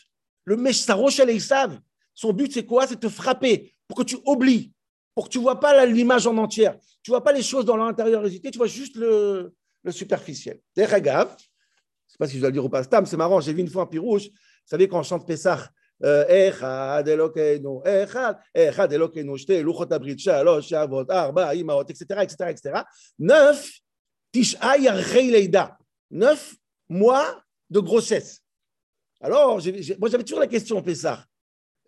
le 0.44 0.56
Meshsarosh 0.56 1.20
et 1.20 1.34
Isav, 1.34 1.80
son 2.12 2.34
but, 2.34 2.52
c'est 2.52 2.66
quoi? 2.66 2.86
C'est 2.86 3.00
te 3.00 3.08
frapper 3.08 3.74
pour 3.88 3.96
que 3.96 4.02
tu 4.02 4.18
oublies, 4.26 4.72
pour 5.14 5.28
que 5.28 5.30
tu 5.30 5.38
ne 5.38 5.44
vois 5.44 5.58
pas 5.58 5.86
l'image 5.86 6.26
en 6.26 6.36
entière. 6.36 6.78
Tu 7.02 7.10
ne 7.10 7.14
vois 7.14 7.24
pas 7.24 7.32
les 7.32 7.42
choses 7.42 7.64
dans 7.64 7.76
l'intériorité, 7.76 8.50
tu 8.50 8.58
vois 8.58 8.66
juste 8.66 8.96
le, 8.96 9.54
le 9.82 9.92
superficiel. 9.92 10.60
Je 10.76 10.82
ne 10.82 11.26
je 12.12 12.16
ne 12.16 12.18
sais 12.18 12.18
pas 12.18 12.28
si 12.28 12.36
je 12.36 12.40
dois 12.40 12.50
le 12.50 12.52
dire 12.52 12.64
ou 12.64 12.68
pas. 12.68 12.82
Stam, 12.82 13.06
c'est 13.06 13.16
marrant, 13.16 13.40
j'ai 13.40 13.54
vu 13.54 13.60
une 13.60 13.68
fois 13.68 13.84
un 13.84 13.86
pirouche. 13.86 14.26
Vous 14.26 14.66
savez, 14.66 14.86
quand 14.86 14.98
on 15.00 15.02
chante 15.02 15.26
Pessah, 15.26 15.70
Echad 16.02 17.08
Neuf, 26.10 26.54
mois 26.88 27.42
de 27.70 27.80
grossesse. 27.80 28.42
Alors, 29.20 29.60
moi, 29.98 30.10
j'avais 30.10 30.24
toujours 30.24 30.40
la 30.40 30.46
question, 30.46 30.82
Pessah. 30.82 31.24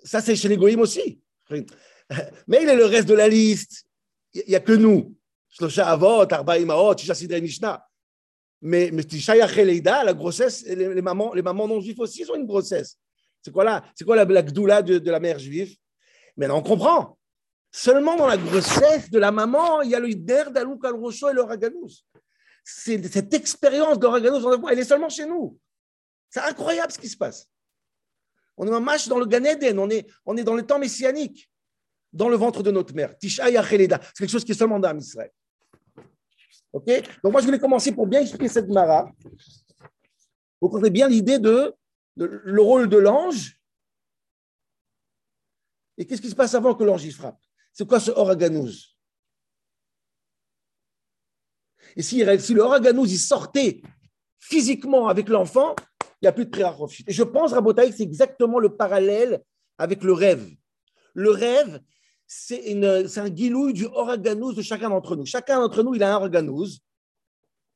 Ça, 0.02 0.22
c'est 0.22 0.36
chez 0.36 0.48
les 0.48 0.56
Goïm 0.56 0.80
aussi. 0.80 1.20
Mais 1.50 2.62
il 2.62 2.68
est 2.68 2.76
le 2.76 2.86
reste 2.86 3.08
de 3.08 3.14
la 3.14 3.28
liste. 3.28 3.84
Il 4.32 4.44
n'y 4.48 4.54
a 4.54 4.60
que 4.60 4.72
nous. 4.72 5.14
Shlosha 5.50 5.86
Avot, 5.86 6.32
Arba 6.32 6.58
Imaot, 6.58 6.94
Mishnah. 7.42 7.86
Mais, 8.62 8.90
mais 8.92 9.02
la 9.02 10.14
grossesse, 10.14 10.64
les, 10.64 11.02
mamans, 11.02 11.34
les 11.34 11.42
mamans 11.42 11.68
non 11.68 11.80
juives 11.80 12.00
aussi 12.00 12.24
ont 12.30 12.34
une 12.34 12.46
grossesse. 12.46 12.98
C'est 13.42 13.50
quoi 13.50 13.64
là 13.64 13.84
C'est 13.94 14.04
quoi 14.04 14.16
la, 14.16 14.24
la 14.24 14.42
gdoula 14.42 14.82
de, 14.82 15.10
la 15.10 15.20
mère 15.20 15.38
juive? 15.38 15.76
Mais 16.36 16.46
là, 16.46 16.54
on 16.54 16.62
comprend. 16.62 17.18
Seulement 17.70 18.16
dans 18.16 18.26
la 18.26 18.38
grossesse 18.38 19.10
de 19.10 19.18
la 19.18 19.30
maman, 19.30 19.82
il 19.82 19.90
y 19.90 19.94
a 19.94 20.00
le 20.00 20.14
der 20.14 20.50
d'Alouk 20.50 20.84
al 20.84 20.94
et 20.94 21.34
le 21.34 21.42
Raganous. 21.42 22.04
Cette 22.64 23.34
expérience 23.34 23.98
de 23.98 24.06
Raganous, 24.06 24.68
elle 24.70 24.78
est 24.78 24.84
seulement 24.84 25.10
chez 25.10 25.26
nous. 25.26 25.58
C'est 26.30 26.40
incroyable 26.40 26.92
ce 26.92 26.98
qui 26.98 27.08
se 27.08 27.16
passe. 27.16 27.48
On 28.56 28.66
est 28.66 28.74
en 28.74 28.80
marche 28.80 29.08
dans 29.08 29.18
le 29.18 29.26
Gan 29.26 29.44
Eden, 29.44 29.78
on 29.78 29.90
est, 29.90 30.06
on 30.24 30.36
est 30.36 30.44
dans 30.44 30.54
le 30.54 30.64
temps 30.64 30.78
messianique, 30.78 31.50
dans 32.12 32.28
le 32.28 32.36
ventre 32.36 32.62
de 32.62 32.70
notre 32.70 32.94
mère. 32.94 33.16
Tisha 33.18 33.50
Yacheleda. 33.50 34.00
C'est 34.02 34.18
quelque 34.18 34.30
chose 34.30 34.44
qui 34.44 34.52
est 34.52 34.56
seulement 34.56 34.78
dans 34.78 34.96
Israël. 34.96 35.30
Ok? 36.74 36.86
Donc, 37.22 37.32
moi, 37.32 37.40
je 37.40 37.46
voulais 37.46 37.60
commencer 37.60 37.92
pour 37.92 38.06
bien 38.08 38.20
expliquer 38.20 38.48
cette 38.48 38.68
Mara. 38.68 39.08
Vous 40.60 40.68
comprenez 40.68 40.90
bien 40.90 41.08
l'idée 41.08 41.38
de, 41.38 41.72
le 42.16 42.60
rôle 42.60 42.88
de 42.88 42.96
l'ange. 42.96 43.60
Et 45.96 46.04
qu'est-ce 46.04 46.20
qui 46.20 46.30
se 46.30 46.34
passe 46.34 46.52
avant 46.54 46.74
que 46.74 46.82
l'ange 46.82 47.08
frappe? 47.12 47.38
C'est 47.72 47.86
quoi 47.86 48.00
ce 48.00 48.10
oraganouz 48.10 48.96
Et 51.94 52.02
si, 52.02 52.24
le 52.24 52.60
oraganouz 52.60 53.12
il 53.12 53.18
sortait 53.18 53.80
physiquement 54.40 55.06
avec 55.06 55.28
l'enfant, 55.28 55.76
il 56.02 56.24
n'y 56.24 56.28
a 56.28 56.32
plus 56.32 56.46
de 56.46 56.50
prérachofit. 56.50 57.04
Et 57.06 57.12
je 57.12 57.22
pense, 57.22 57.52
Rabotaï, 57.52 57.90
que 57.90 57.96
c'est 57.96 58.02
exactement 58.02 58.58
le 58.58 58.76
parallèle 58.76 59.44
avec 59.78 60.02
le 60.02 60.12
rêve. 60.12 60.50
Le 61.14 61.30
rêve, 61.30 61.80
c'est 62.26 63.18
un 63.18 63.28
guilouille 63.28 63.72
du 63.72 63.86
oraganouz 63.86 64.54
de 64.54 64.62
chacun 64.62 64.88
d'entre 64.88 65.16
nous. 65.16 65.26
Chacun 65.26 65.60
d'entre 65.60 65.82
nous, 65.82 65.94
il 65.94 66.02
a 66.02 66.14
un 66.14 66.16
oraganouz. 66.16 66.80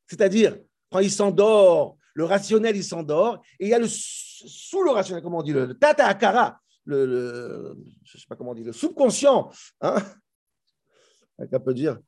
C'est-à-dire, 0.07 0.59
quand 0.91 1.01
il 1.01 1.11
s'endort, 1.11 1.97
le 2.15 2.25
rationnel, 2.25 2.77
il 2.77 2.85
s'endort, 2.85 3.43
et 3.61 3.67
il 3.67 3.69
y 3.69 3.75
a 3.75 3.79
le 3.79 3.87
sous 3.89 4.83
le 4.83 4.91
rationnel, 4.91 5.23
comment 5.23 5.39
on 5.39 5.43
dit, 5.43 5.53
le, 5.53 5.75
tata 5.75 6.07
akara, 6.07 6.61
le, 6.85 7.77
je 8.05 8.19
sais 8.19 8.27
pas 8.29 8.37
comment 8.37 8.53
on 8.53 8.55
dit, 8.55 8.65
le 8.65 8.73
subconscient. 8.73 9.51
Hein 9.81 10.03
peut 11.65 11.75
dire. 11.75 11.99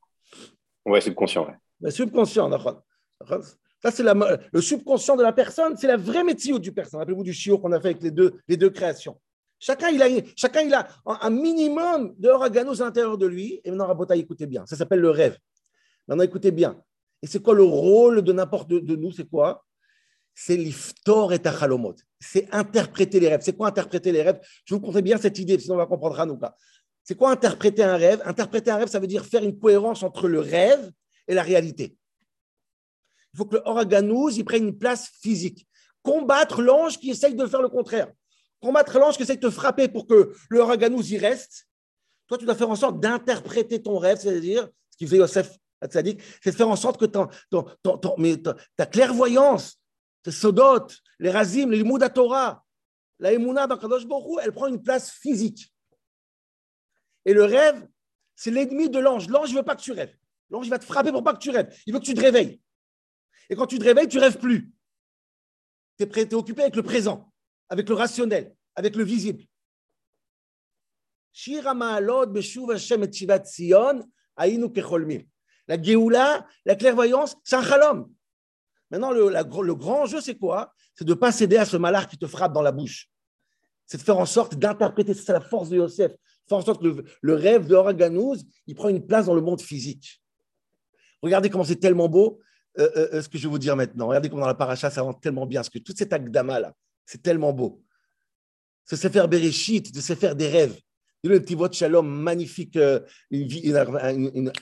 Ouais, 0.84 1.00
subconscient. 1.00 1.46
Ouais. 1.46 1.54
Le 1.80 1.90
subconscient, 1.90 2.48
d'accord. 2.48 2.82
Ça, 3.82 3.90
c'est 3.90 4.02
le 4.02 4.60
subconscient 4.60 5.16
de 5.16 5.22
la 5.22 5.32
personne, 5.32 5.76
c'est 5.76 5.86
la 5.86 5.96
vraie 5.96 6.24
métier 6.24 6.58
du 6.58 6.72
personne. 6.72 7.00
Rappelez-vous 7.00 7.24
du 7.24 7.32
chiot 7.32 7.58
qu'on 7.58 7.72
a 7.72 7.80
fait 7.80 7.88
avec 7.88 8.02
les 8.02 8.10
deux, 8.10 8.40
les 8.48 8.56
deux 8.56 8.70
créations. 8.70 9.20
Chacun 9.60 9.88
a, 10.72 10.88
un 11.04 11.30
minimum 11.30 12.14
de 12.18 12.30
à 12.30 12.84
l'intérieur 12.84 13.18
de 13.18 13.26
lui. 13.26 13.60
Et 13.62 13.70
maintenant, 13.70 13.88
Rabota, 13.88 14.16
écoutez 14.16 14.46
bien. 14.46 14.64
Ça 14.64 14.74
s'appelle 14.74 15.00
le 15.00 15.10
rêve. 15.10 15.38
Maintenant, 16.08 16.24
écoutez 16.24 16.50
bien. 16.50 16.82
Et 17.22 17.26
c'est 17.26 17.42
quoi 17.42 17.54
le 17.54 17.62
rôle 17.62 18.22
de 18.22 18.32
n'importe 18.32 18.68
de, 18.68 18.96
nous? 18.96 19.12
C'est 19.12 19.28
quoi? 19.28 19.66
C'est 20.34 20.56
l'iftor 20.56 21.34
et 21.34 21.38
tachalomot. 21.38 21.94
C'est 22.18 22.48
interpréter 22.54 23.20
les 23.20 23.28
rêves. 23.28 23.42
C'est 23.42 23.54
quoi 23.54 23.68
interpréter 23.68 24.10
les 24.12 24.22
rêves? 24.22 24.40
Je 24.64 24.74
vous 24.74 24.80
comprenez 24.80 25.02
bien 25.02 25.18
cette 25.18 25.38
idée, 25.38 25.58
sinon 25.58 25.74
on 25.74 25.78
va 25.78 25.86
comprendre 25.86 26.18
Hanouka. 26.18 26.56
C'est 27.04 27.14
quoi 27.14 27.30
interpréter 27.30 27.82
un 27.82 27.96
rêve? 27.96 28.22
Interpréter 28.24 28.70
un 28.70 28.76
rêve, 28.76 28.88
ça 28.88 28.98
veut 28.98 29.06
dire 29.06 29.26
faire 29.26 29.44
une 29.44 29.58
cohérence 29.58 30.02
entre 30.02 30.26
le 30.26 30.40
rêve 30.40 30.90
et 31.28 31.34
la 31.34 31.42
réalité. 31.42 31.96
Il 33.34 33.36
faut 33.36 33.44
que 33.44 33.56
le 33.56 34.32
il 34.32 34.44
prenne 34.44 34.68
une 34.68 34.78
place 34.78 35.10
physique. 35.20 35.66
Combattre 36.02 36.62
l'ange 36.62 36.98
qui 36.98 37.10
essaye 37.10 37.34
de 37.34 37.46
faire 37.46 37.60
le 37.60 37.68
contraire. 37.68 38.10
Combattre 38.60 38.98
l'ange 38.98 39.16
qui 39.16 39.22
essaye 39.22 39.38
de 39.38 39.48
te 39.48 39.50
frapper 39.50 39.88
pour 39.88 40.06
que 40.06 40.32
le 40.48 40.60
Oraganouz 40.60 41.10
y 41.10 41.18
reste. 41.18 41.66
Toi, 42.26 42.38
tu 42.38 42.44
dois 42.44 42.54
faire 42.54 42.70
en 42.70 42.76
sorte 42.76 43.00
d'interpréter 43.00 43.82
ton 43.82 43.98
rêve, 43.98 44.18
c'est-à-dire 44.20 44.68
ce 44.90 44.96
qu'il 44.98 45.06
faisait 45.08 45.18
Yosef 45.18 45.50
c'est 45.82 46.50
de 46.50 46.50
faire 46.50 46.68
en 46.68 46.76
sorte 46.76 47.00
que 47.00 47.06
ta 48.76 48.86
clairvoyance, 48.86 49.80
tes 50.22 50.30
sodot, 50.30 50.86
les 51.18 51.30
razim, 51.30 51.70
les 51.70 52.10
Torah, 52.10 52.64
la 53.18 53.32
emuna 53.32 53.66
dans 53.66 53.78
Kadosh 53.78 54.06
Borou, 54.06 54.38
elle 54.40 54.52
prend 54.52 54.66
une 54.66 54.82
place 54.82 55.10
physique. 55.10 55.72
Et 57.24 57.32
le 57.32 57.44
rêve, 57.44 57.86
c'est 58.34 58.50
l'ennemi 58.50 58.88
de 58.88 58.98
l'ange. 58.98 59.28
L'ange 59.28 59.52
ne 59.52 59.58
veut 59.58 59.62
pas 59.62 59.76
que 59.76 59.82
tu 59.82 59.92
rêves. 59.92 60.14
L'ange 60.50 60.68
va 60.68 60.78
te 60.78 60.84
frapper 60.84 61.12
pour 61.12 61.22
pas 61.22 61.34
que 61.34 61.38
tu 61.38 61.50
rêves. 61.50 61.74
Il 61.86 61.92
veut 61.92 62.00
que 62.00 62.04
tu 62.04 62.14
te 62.14 62.20
réveilles. 62.20 62.60
Et 63.48 63.56
quand 63.56 63.66
tu 63.66 63.78
te 63.78 63.84
réveilles, 63.84 64.08
tu 64.08 64.18
rêves 64.18 64.38
plus. 64.38 64.70
Tu 65.98 66.04
es, 66.04 66.34
occupé 66.34 66.62
avec 66.62 66.76
le 66.76 66.82
présent, 66.82 67.29
avec 67.70 67.88
le 67.88 67.94
rationnel, 67.94 68.54
avec 68.74 68.96
le 68.96 69.04
visible. 69.04 69.44
La 75.68 75.80
Géoula, 75.80 76.46
la 76.64 76.74
clairvoyance, 76.74 77.36
c'est 77.44 77.56
un 77.56 77.62
chalom. 77.62 78.12
Maintenant, 78.90 79.12
le, 79.12 79.74
grand 79.74 80.06
jeu, 80.06 80.20
c'est 80.20 80.36
quoi? 80.36 80.74
C'est 80.94 81.04
de 81.04 81.10
ne 81.10 81.18
pas 81.18 81.30
céder 81.30 81.56
à 81.56 81.64
ce 81.64 81.76
malheur 81.76 82.08
qui 82.08 82.18
te 82.18 82.26
frappe 82.26 82.52
dans 82.52 82.62
la 82.62 82.72
bouche. 82.72 83.08
C'est 83.86 83.98
de 83.98 84.02
faire 84.02 84.18
en 84.18 84.26
sorte 84.26 84.56
d'interpréter, 84.56 85.14
c'est 85.14 85.32
la 85.32 85.40
force 85.40 85.68
de 85.68 85.76
Yosef, 85.76 86.12
faire 86.48 86.58
en 86.58 86.62
sorte 86.62 86.82
que 86.82 87.04
le, 87.22 87.34
rêve 87.34 87.68
de 87.68 87.74
Horaganouz, 87.76 88.44
il 88.66 88.74
prend 88.74 88.88
une 88.88 89.06
place 89.06 89.26
dans 89.26 89.34
le 89.34 89.40
monde 89.40 89.60
physique. 89.60 90.20
Regardez 91.22 91.50
comment 91.50 91.64
c'est 91.64 91.76
tellement 91.76 92.08
beau. 92.08 92.40
Euh, 92.78 92.88
euh, 92.96 93.08
euh, 93.14 93.22
ce 93.22 93.28
que 93.28 93.36
je 93.36 93.44
vais 93.44 93.50
vous 93.50 93.58
dire 93.58 93.76
maintenant. 93.76 94.06
Regardez 94.08 94.28
comment 94.28 94.42
dans 94.42 94.48
la 94.48 94.54
paracha, 94.54 94.90
ça 94.90 95.02
rentre 95.02 95.20
tellement 95.20 95.44
bien. 95.44 95.60
Parce 95.60 95.70
que 95.70 95.78
tout 95.78 95.92
cet 95.96 96.12
akdama 96.12 96.60
là, 96.60 96.72
c'est 97.06 97.22
tellement 97.22 97.52
beau. 97.52 97.82
Ce 98.84 98.96
faire 98.96 99.28
Bereshit, 99.28 99.94
de 99.94 100.00
se 100.00 100.14
faire 100.14 100.34
des 100.34 100.48
rêves. 100.48 100.78
Le 101.22 101.40
petit 101.40 101.54
vote 101.54 101.74
shalom 101.74 102.08
magnifique, 102.08 102.78
une, 103.30 104.52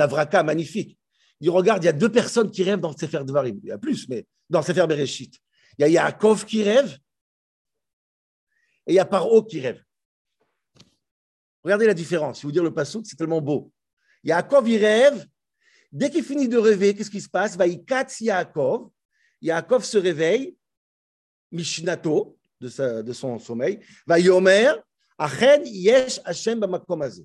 avraka 0.00 0.42
magnifique. 0.42 0.98
Il 1.40 1.50
regarde, 1.50 1.82
il 1.82 1.86
y 1.86 1.90
a 1.90 1.92
deux 1.92 2.12
personnes 2.12 2.50
qui 2.50 2.62
rêvent 2.62 2.80
dans 2.80 2.96
Sefer 2.96 3.24
Dvarim. 3.24 3.58
Il 3.62 3.68
y 3.68 3.72
a 3.72 3.78
plus, 3.78 4.08
mais 4.08 4.26
dans 4.48 4.62
Sefer 4.62 4.86
Bereshit. 4.86 5.38
Il 5.78 5.82
y 5.82 5.84
a 5.84 5.88
Yaakov 5.88 6.44
qui 6.44 6.62
rêve 6.62 6.98
et 8.86 8.92
il 8.92 8.94
y 8.94 9.00
a 9.00 9.04
Paro 9.04 9.42
qui 9.42 9.60
rêve. 9.60 9.82
Regardez 11.64 11.86
la 11.86 11.94
différence. 11.94 12.38
Je 12.38 12.42
vais 12.42 12.48
vous 12.48 12.52
dire 12.52 12.62
le 12.62 12.72
passouk, 12.72 13.06
c'est 13.06 13.16
tellement 13.16 13.40
beau. 13.40 13.72
Yaakov, 14.22 14.68
il 14.68 14.78
rêve 14.78 15.26
Dès 15.94 16.10
qu'il 16.10 16.24
finit 16.24 16.48
de 16.48 16.58
rêver, 16.58 16.92
qu'est-ce 16.92 17.10
qui 17.10 17.20
se 17.20 17.28
passe? 17.28 17.56
Vaïkatz 17.56 18.20
Yaakov. 18.20 18.90
Yaakov 19.40 19.84
se 19.84 19.96
réveille, 19.96 20.56
Mishnato, 21.54 22.36
de, 22.60 23.12
son 23.12 23.38
sommeil. 23.38 23.80
Vaïomer, 24.06 24.72
Achen 25.18 25.62
Yesh 25.64 26.20
Hashem 26.24 26.60
Bamakomazé. 26.60 27.24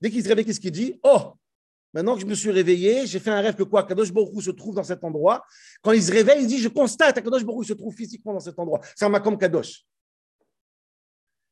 Dès 0.00 0.10
qu'il 0.10 0.22
se 0.22 0.28
réveille, 0.28 0.44
qu'est-ce 0.44 0.60
qu'il 0.60 0.72
dit? 0.72 0.98
Oh, 1.02 1.34
maintenant 1.92 2.14
que 2.14 2.22
je 2.22 2.26
me 2.26 2.34
suis 2.34 2.50
réveillé, 2.50 3.06
j'ai 3.06 3.18
fait 3.18 3.30
un 3.30 3.40
rêve 3.40 3.54
que 3.54 3.62
quoi? 3.62 3.84
Kadosh 3.84 4.10
Borou 4.10 4.40
se 4.40 4.50
trouve 4.50 4.74
dans 4.74 4.84
cet 4.84 5.04
endroit. 5.04 5.44
Quand 5.82 5.92
il 5.92 6.02
se 6.02 6.10
réveille, 6.10 6.42
il 6.42 6.46
dit 6.46 6.58
Je 6.58 6.68
constate 6.68 7.16
que 7.16 7.20
Kadosh 7.20 7.44
Borou 7.44 7.62
se 7.62 7.74
trouve 7.74 7.94
physiquement 7.94 8.32
dans 8.32 8.40
cet 8.40 8.58
endroit. 8.58 8.80
C'est 8.96 9.04
un 9.04 9.10
Makom 9.10 9.36
Kadosh. 9.36 9.84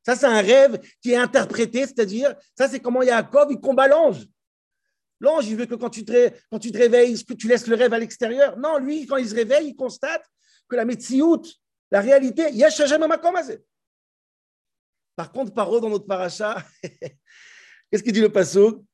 Ça, 0.04 0.16
c'est 0.16 0.26
un 0.26 0.40
rêve 0.40 0.80
qui 1.02 1.12
est 1.12 1.16
interprété, 1.16 1.80
c'est-à-dire, 1.80 2.34
ça, 2.56 2.66
c'est 2.66 2.80
comment 2.80 3.02
Yaakov, 3.02 3.48
il 3.50 3.60
combat 3.60 3.88
l'ange. 3.88 4.26
L'ange, 5.20 5.48
il 5.48 5.56
veut 5.56 5.66
que 5.66 5.74
quand 5.74 5.90
tu, 5.90 6.04
te, 6.04 6.12
réveilles, 6.78 7.22
que 7.24 7.34
tu 7.34 7.48
laisses 7.48 7.66
le 7.66 7.74
rêve 7.74 7.92
à 7.92 7.98
l'extérieur. 7.98 8.56
Non, 8.58 8.78
lui, 8.78 9.06
quand 9.06 9.16
il 9.16 9.28
se 9.28 9.34
réveille, 9.34 9.68
il 9.68 9.76
constate 9.76 10.22
que 10.68 10.76
la 10.76 10.84
médecine, 10.86 11.24
la 11.90 12.00
réalité, 12.00 12.48
il 12.50 12.56
y 12.56 12.64
a 12.64 12.70
Par 15.16 15.32
contre, 15.32 15.54
Paro, 15.54 15.80
dans 15.80 15.88
notre 15.88 16.06
paracha, 16.06 16.62
qu'est-ce 17.90 18.02
qu'il 18.02 18.12
dit 18.12 18.20
le 18.20 18.30
passouk 18.30 18.84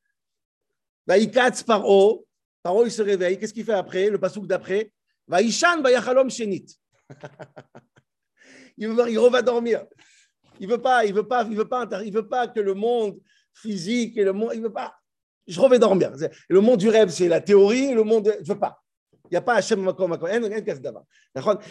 Vaïkatz 1.07 1.63
Paro, 1.63 2.27
Paro, 2.63 2.87
il 2.87 2.93
se 2.93 3.03
réveille. 3.03 3.39
Qu'est-ce 3.39 3.53
qu'il 3.53 3.65
fait 3.65 3.73
après? 3.73 4.09
Le 4.09 4.19
passouk 4.19 4.47
d'après 4.47 4.93
Vaïshan 5.27 5.83
Vayachalom 5.83 6.31
Shenit. 6.31 6.67
il, 8.77 8.89
veut, 8.89 9.11
il 9.11 9.19
va 9.19 9.43
dormir. 9.43 9.85
Il 10.61 10.69
veut 10.69 10.81
pas, 10.81 11.05
il 11.05 11.13
veut 11.13 11.27
pas, 11.27 11.45
il 11.45 11.57
veut 11.57 11.69
pas, 11.69 11.87
il 12.05 12.13
veut 12.13 12.29
pas 12.29 12.49
que 12.49 12.61
le 12.61 12.75
monde 12.75 13.21
physique 13.53 14.17
et 14.17 14.25
le 14.25 14.33
monde, 14.33 14.53
il 14.55 14.63
veut 14.63 14.73
pas 14.73 14.95
je 15.47 15.61
revais 15.61 15.79
dormir. 15.79 16.13
Le 16.49 16.61
monde 16.61 16.79
du 16.79 16.89
rêve, 16.89 17.11
c'est 17.11 17.29
la 17.29 17.41
théorie, 17.41 17.93
le 17.95 18.03
monde, 18.03 18.35
je 18.43 18.53
veux 18.53 18.59
pas. 18.59 18.83
Il 19.25 19.29
n'y 19.33 19.37
a 19.37 19.41
pas 19.41 19.55
Hachem 19.55 19.81
Makom 19.81 20.11
Makom. 20.11 20.29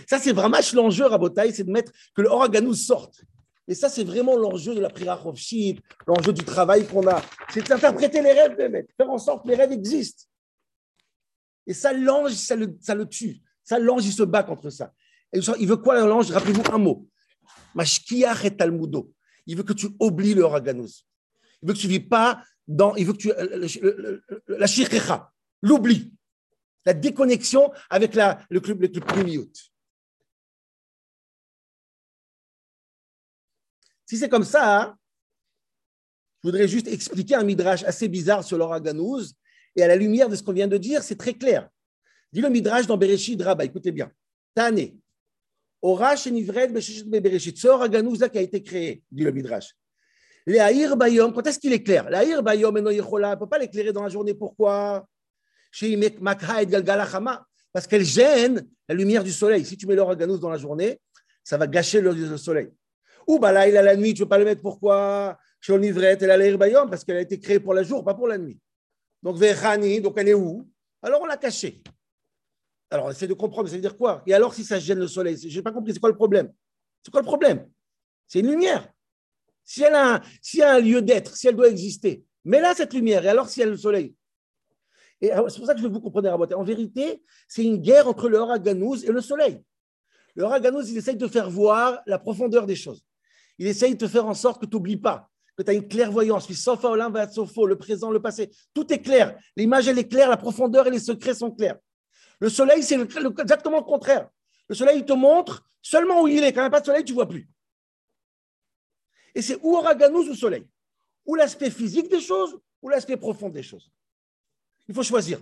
Ça, 0.07 0.19
c'est 0.19 0.33
vraiment 0.33 0.57
l'enjeu, 0.73 1.05
Rabotai, 1.05 1.51
c'est 1.51 1.63
de 1.63 1.71
mettre 1.71 1.91
que 2.15 2.21
le 2.21 2.29
Oraganou 2.29 2.73
sorte. 2.73 3.23
Et 3.67 3.75
ça, 3.75 3.89
c'est 3.89 4.03
vraiment 4.03 4.35
l'enjeu 4.35 4.75
de 4.75 4.81
la 4.81 4.89
prière 4.89 5.23
Shit, 5.35 5.81
l'enjeu 6.07 6.33
du 6.33 6.43
travail 6.43 6.85
qu'on 6.87 7.07
a. 7.07 7.21
C'est 7.49 7.67
d'interpréter 7.67 8.21
les 8.21 8.33
rêves, 8.33 8.57
de 8.57 8.87
faire 8.97 9.09
en 9.09 9.17
sorte 9.17 9.43
que 9.43 9.49
les 9.49 9.55
rêves 9.55 9.71
existent. 9.71 10.23
Et 11.65 11.73
ça, 11.73 11.93
l'ange, 11.93 12.33
ça 12.33 12.55
le, 12.55 12.75
ça 12.81 12.93
le 12.93 13.07
tue. 13.07 13.39
Ça, 13.63 13.79
l'ange, 13.79 14.05
il 14.05 14.11
se 14.11 14.23
bat 14.23 14.43
contre 14.43 14.69
ça. 14.69 14.91
Et 15.31 15.39
il 15.59 15.67
veut 15.67 15.77
quoi, 15.77 15.99
l'ange? 16.05 16.31
Rappelez-vous 16.31 16.63
un 16.73 16.77
mot. 16.77 17.07
Mashkiach 17.75 18.45
et 18.45 18.55
Talmudo. 18.55 19.11
Il 19.45 19.57
veut 19.57 19.63
que 19.63 19.73
tu 19.73 19.87
oublies 19.99 20.33
le 20.33 20.45
Raganus. 20.45 21.07
Il 21.61 21.67
veut 21.67 21.73
que 21.73 21.79
tu 21.79 21.87
ne 21.87 21.91
vis 21.91 21.99
pas 22.01 22.43
dans. 22.67 22.95
Il 22.95 23.05
veut 23.05 23.13
que 23.13 23.17
tu. 23.17 23.31
Euh, 23.31 24.19
la 24.47 24.67
shirkecha, 24.67 25.31
l'oubli, 25.61 26.13
la 26.85 26.93
déconnexion 26.93 27.71
avec 27.89 28.15
le 28.15 28.59
club 28.59 28.81
le 28.81 28.87
club 28.89 29.49
Si 34.05 34.17
c'est 34.17 34.29
comme 34.29 34.43
ça, 34.43 34.81
hein, 34.81 34.97
je 36.43 36.49
voudrais 36.49 36.67
juste 36.67 36.87
expliquer 36.87 37.35
un 37.35 37.43
midrash 37.43 37.83
assez 37.83 38.07
bizarre 38.07 38.43
sur 38.43 38.57
l'oraganouz. 38.57 39.33
Et 39.75 39.81
à 39.81 39.87
la 39.87 39.95
lumière 39.95 40.29
de 40.29 40.35
ce 40.35 40.43
qu'on 40.43 40.51
vient 40.51 40.67
de 40.67 40.77
dire, 40.77 41.01
c'est 41.01 41.17
très 41.17 41.33
clair. 41.33 41.69
Dit 42.31 42.41
le 42.41 42.49
midrash 42.49 42.85
dans 42.85 42.97
Bereshit 42.97 43.41
Rabba, 43.41 43.63
écoutez 43.63 43.91
bien. 43.91 44.11
Tane. 44.53 44.99
Orash 45.81 46.27
et 46.27 46.31
Nivred 46.31 46.71
Bereshit. 46.71 47.57
Ce 47.57 47.67
oraganouz 47.67 48.19
qui 48.29 48.37
a 48.37 48.41
été 48.41 48.61
créé, 48.61 49.03
dit 49.11 49.23
le 49.23 49.31
midrash. 49.31 49.73
Les 50.45 50.59
Bayom, 50.97 51.31
quand 51.31 51.47
est-ce 51.47 51.59
qu'il 51.59 51.71
éclaire 51.71 52.09
L'Aïr 52.09 52.43
Bayom, 52.43 52.75
on 52.75 52.81
ne 52.81 53.35
peut 53.35 53.47
pas 53.47 53.57
l'éclairer 53.57 53.93
dans 53.93 54.03
la 54.03 54.09
journée. 54.09 54.33
Pourquoi? 54.33 55.07
Parce 57.71 57.87
qu'elle 57.87 58.03
gêne 58.03 58.67
la 58.87 58.95
lumière 58.95 59.23
du 59.23 59.31
soleil. 59.31 59.65
Si 59.65 59.75
tu 59.77 59.87
mets 59.87 59.95
l'oraganouz 59.95 60.39
dans 60.39 60.49
la 60.49 60.57
journée, 60.57 60.99
ça 61.43 61.57
va 61.57 61.67
gâcher 61.67 62.01
le 62.01 62.37
soleil. 62.37 62.71
Ou 63.27 63.39
bah 63.39 63.51
là, 63.51 63.67
il 63.67 63.75
a 63.77 63.81
la 63.81 63.95
nuit, 63.95 64.13
tu 64.13 64.21
ne 64.21 64.25
veux 64.25 64.29
pas 64.29 64.37
le 64.37 64.45
mettre 64.45 64.61
pourquoi? 64.61 65.37
Chez 65.61 65.77
l'ivrette, 65.77 66.21
elle 66.21 66.31
a 66.31 66.37
l'air 66.37 66.57
bayom 66.57 66.89
parce 66.89 67.03
qu'elle 67.03 67.17
a 67.17 67.21
été 67.21 67.39
créée 67.39 67.59
pour 67.59 67.73
le 67.73 67.83
jour, 67.83 68.03
pas 68.03 68.13
pour 68.13 68.27
la 68.27 68.37
nuit. 68.37 68.59
Donc, 69.21 69.37
Vechani, 69.37 70.01
donc 70.01 70.15
elle 70.17 70.27
est 70.29 70.33
où? 70.33 70.67
Alors, 71.01 71.21
on 71.21 71.25
l'a 71.25 71.37
cachée. 71.37 71.81
Alors, 72.91 73.05
on 73.05 73.11
essaie 73.11 73.27
de 73.27 73.33
comprendre, 73.33 73.69
ça 73.69 73.75
veut 73.75 73.81
dire 73.81 73.95
quoi? 73.95 74.21
Et 74.27 74.33
alors, 74.33 74.53
si 74.53 74.63
ça 74.65 74.77
gêne 74.77 74.99
le 74.99 75.07
soleil 75.07 75.37
Je 75.37 75.55
n'ai 75.55 75.63
pas 75.63 75.71
compris, 75.71 75.93
c'est 75.93 75.99
quoi 75.99 76.09
le 76.09 76.15
problème? 76.15 76.51
C'est 77.01 77.11
quoi 77.11 77.21
le 77.21 77.25
problème? 77.25 77.69
C'est 78.27 78.39
une 78.39 78.51
lumière. 78.51 78.91
Si 79.63 79.81
elle 79.81 79.95
a 79.95 80.15
un, 80.15 80.21
si 80.41 80.59
elle 80.59 80.67
a 80.67 80.75
un 80.75 80.79
lieu 80.79 81.01
d'être, 81.01 81.35
si 81.35 81.47
elle 81.47 81.55
doit 81.55 81.69
exister, 81.69 82.25
mais 82.43 82.59
là, 82.59 82.73
cette 82.75 82.93
lumière, 82.93 83.23
et 83.25 83.29
alors 83.29 83.47
si 83.47 83.61
elle 83.61 83.69
a 83.69 83.71
le 83.71 83.77
soleil 83.77 84.13
Et 85.23 85.31
c'est 85.47 85.57
pour 85.57 85.67
ça 85.67 85.73
que 85.73 85.79
je 85.79 85.87
veux 85.87 85.93
vous 85.93 86.01
compreniez, 86.01 86.29
En 86.31 86.63
vérité, 86.63 87.23
c'est 87.47 87.63
une 87.63 87.77
guerre 87.77 88.09
entre 88.09 88.27
le 88.27 88.39
Haraganouz 88.39 89.05
et 89.05 89.11
le 89.11 89.21
soleil. 89.21 89.63
Le 90.35 90.43
Haraganouz, 90.43 90.89
il 90.91 90.97
essaye 90.97 91.15
de 91.15 91.27
faire 91.27 91.49
voir 91.49 92.01
la 92.05 92.19
profondeur 92.19 92.65
des 92.65 92.75
choses. 92.75 93.05
Il 93.57 93.65
essaye 93.67 93.93
de 93.93 94.05
te 94.05 94.11
faire 94.11 94.25
en 94.25 94.33
sorte 94.33 94.59
que 94.59 94.65
tu 94.65 94.75
n'oublies 94.75 94.97
pas, 94.97 95.29
que 95.55 95.63
tu 95.63 95.71
as 95.71 95.75
une 95.75 95.87
clairvoyance. 95.87 96.49
Le 96.49 97.73
présent, 97.75 98.11
le 98.11 98.21
passé. 98.21 98.51
Tout 98.73 98.91
est 98.91 98.99
clair. 98.99 99.39
L'image, 99.55 99.87
elle 99.87 99.97
est 99.97 100.09
claire, 100.09 100.29
la 100.29 100.35
profondeur 100.35 100.87
et 100.87 100.91
les 100.91 100.99
secrets 100.99 101.35
sont 101.35 101.51
clairs. 101.51 101.79
Le 102.41 102.49
soleil, 102.49 102.83
c'est 102.83 102.99
exactement 102.99 103.77
le 103.77 103.85
contraire. 103.85 104.27
Le 104.67 104.75
soleil, 104.75 104.97
il 104.97 105.05
te 105.05 105.13
montre 105.13 105.65
seulement 105.81 106.23
où 106.23 106.27
il 106.27 106.43
est. 106.43 106.51
Quand 106.51 106.59
il 106.59 106.63
n'y 106.63 106.67
a 106.67 106.69
pas 106.69 106.81
de 106.81 106.85
soleil, 106.85 107.05
tu 107.05 107.13
ne 107.13 107.15
vois 107.15 107.29
plus. 107.29 107.49
Et 109.33 109.41
c'est 109.41 109.57
ou 109.63 109.77
Oraganouz 109.77 110.27
ou 110.27 110.35
soleil? 110.35 110.67
Ou 111.25 111.35
l'aspect 111.35 111.71
physique 111.71 112.09
des 112.09 112.19
choses, 112.19 112.59
ou 112.81 112.89
l'aspect 112.89 113.15
profond 113.15 113.47
des 113.47 113.63
choses? 113.63 113.89
Il 114.87 114.95
faut 114.95 115.03
choisir. 115.03 115.39